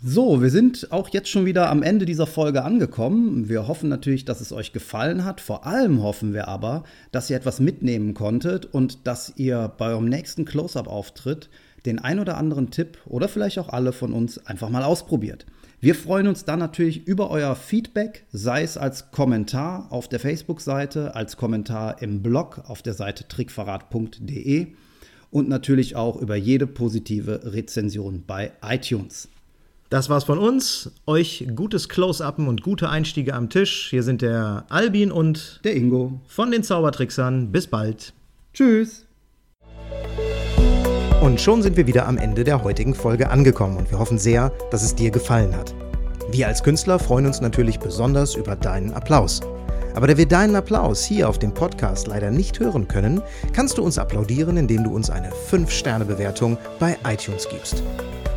So, 0.06 0.42
wir 0.42 0.50
sind 0.50 0.92
auch 0.92 1.08
jetzt 1.08 1.30
schon 1.30 1.46
wieder 1.46 1.70
am 1.70 1.82
Ende 1.82 2.04
dieser 2.04 2.28
Folge 2.28 2.66
angekommen. 2.66 3.48
Wir 3.48 3.70
hoffen 3.70 3.88
natürlich, 3.88 4.26
dass 4.26 4.42
es 4.42 4.52
euch 4.52 4.74
gefallen 4.74 5.24
hat. 5.24 5.40
Vor 5.40 5.66
allem 5.66 6.04
hoffen 6.04 6.34
wir 6.34 6.50
aber, 6.50 6.84
dass 7.14 7.30
ihr 7.30 7.38
etwas 7.38 7.62
mitnehmen 7.62 8.14
konntet 8.14 8.66
und 8.66 9.08
dass 9.08 9.32
ihr 9.38 9.72
bei 9.78 9.92
eurem 9.92 10.10
nächsten 10.10 10.44
Close-up-Auftritt 10.44 11.50
den 11.86 12.00
ein 12.00 12.20
oder 12.20 12.36
anderen 12.36 12.70
Tipp 12.70 12.98
oder 13.06 13.30
vielleicht 13.30 13.60
auch 13.60 13.70
alle 13.70 13.94
von 13.94 14.12
uns 14.12 14.46
einfach 14.46 14.68
mal 14.68 14.84
ausprobiert. 14.84 15.46
Wir 15.80 15.96
freuen 15.96 16.28
uns 16.28 16.44
dann 16.44 16.60
natürlich 16.60 17.08
über 17.08 17.32
euer 17.32 17.56
Feedback, 17.56 18.26
sei 18.30 18.64
es 18.64 18.76
als 18.76 19.10
Kommentar 19.12 19.88
auf 19.90 20.10
der 20.10 20.20
Facebook-Seite, 20.20 21.16
als 21.16 21.38
Kommentar 21.38 22.02
im 22.02 22.22
Blog 22.22 22.62
auf 22.68 22.82
der 22.82 22.94
Seite 22.94 23.26
trickverrat.de 23.30 24.68
und 25.32 25.48
natürlich 25.48 25.96
auch 25.96 26.22
über 26.22 26.36
jede 26.36 26.68
positive 26.68 27.54
Rezension 27.54 28.26
bei 28.28 28.52
iTunes. 28.62 29.30
Das 29.94 30.10
war's 30.10 30.24
von 30.24 30.40
uns. 30.40 30.90
Euch 31.06 31.46
gutes 31.56 31.88
Close-Upen 31.88 32.48
und 32.48 32.64
gute 32.64 32.90
Einstiege 32.90 33.36
am 33.36 33.52
Tisch. 33.52 33.90
Hier 33.92 34.02
sind 34.02 34.24
der 34.24 34.66
Albin 34.70 35.12
und 35.12 35.60
der 35.64 35.76
Ingo 35.76 36.20
von 36.26 36.50
den 36.50 36.64
Zaubertricksern. 36.64 37.52
Bis 37.52 37.68
bald. 37.68 38.12
Tschüss. 38.56 39.06
Und 41.22 41.40
schon 41.40 41.62
sind 41.62 41.78
wir 41.78 41.86
wieder 41.86 42.08
am 42.08 42.18
Ende 42.18 42.44
der 42.44 42.64
heutigen 42.64 42.96
Folge 42.96 43.30
angekommen 43.30 43.78
und 43.78 43.92
wir 43.92 44.00
hoffen 44.00 44.18
sehr, 44.18 44.52
dass 44.72 44.82
es 44.82 44.96
dir 44.96 45.12
gefallen 45.12 45.56
hat. 45.56 45.76
Wir 46.32 46.48
als 46.48 46.64
Künstler 46.64 46.98
freuen 46.98 47.28
uns 47.28 47.40
natürlich 47.40 47.78
besonders 47.78 48.34
über 48.34 48.56
deinen 48.56 48.94
Applaus. 48.94 49.42
Aber 49.94 50.08
da 50.08 50.18
wir 50.18 50.28
deinen 50.28 50.56
Applaus 50.56 51.04
hier 51.04 51.30
auf 51.30 51.38
dem 51.38 51.54
Podcast 51.54 52.08
leider 52.08 52.32
nicht 52.32 52.60
hören 52.60 52.88
können, 52.88 53.22
kannst 53.54 53.78
du 53.78 53.84
uns 53.84 54.00
applaudieren, 54.00 54.58
indem 54.58 54.86
du 54.86 54.90
uns 54.90 55.12
eine 55.12 55.30
5-Sterne-Bewertung 55.52 56.58
bei 56.80 56.98
iTunes 57.06 57.48
gibst. 57.48 57.84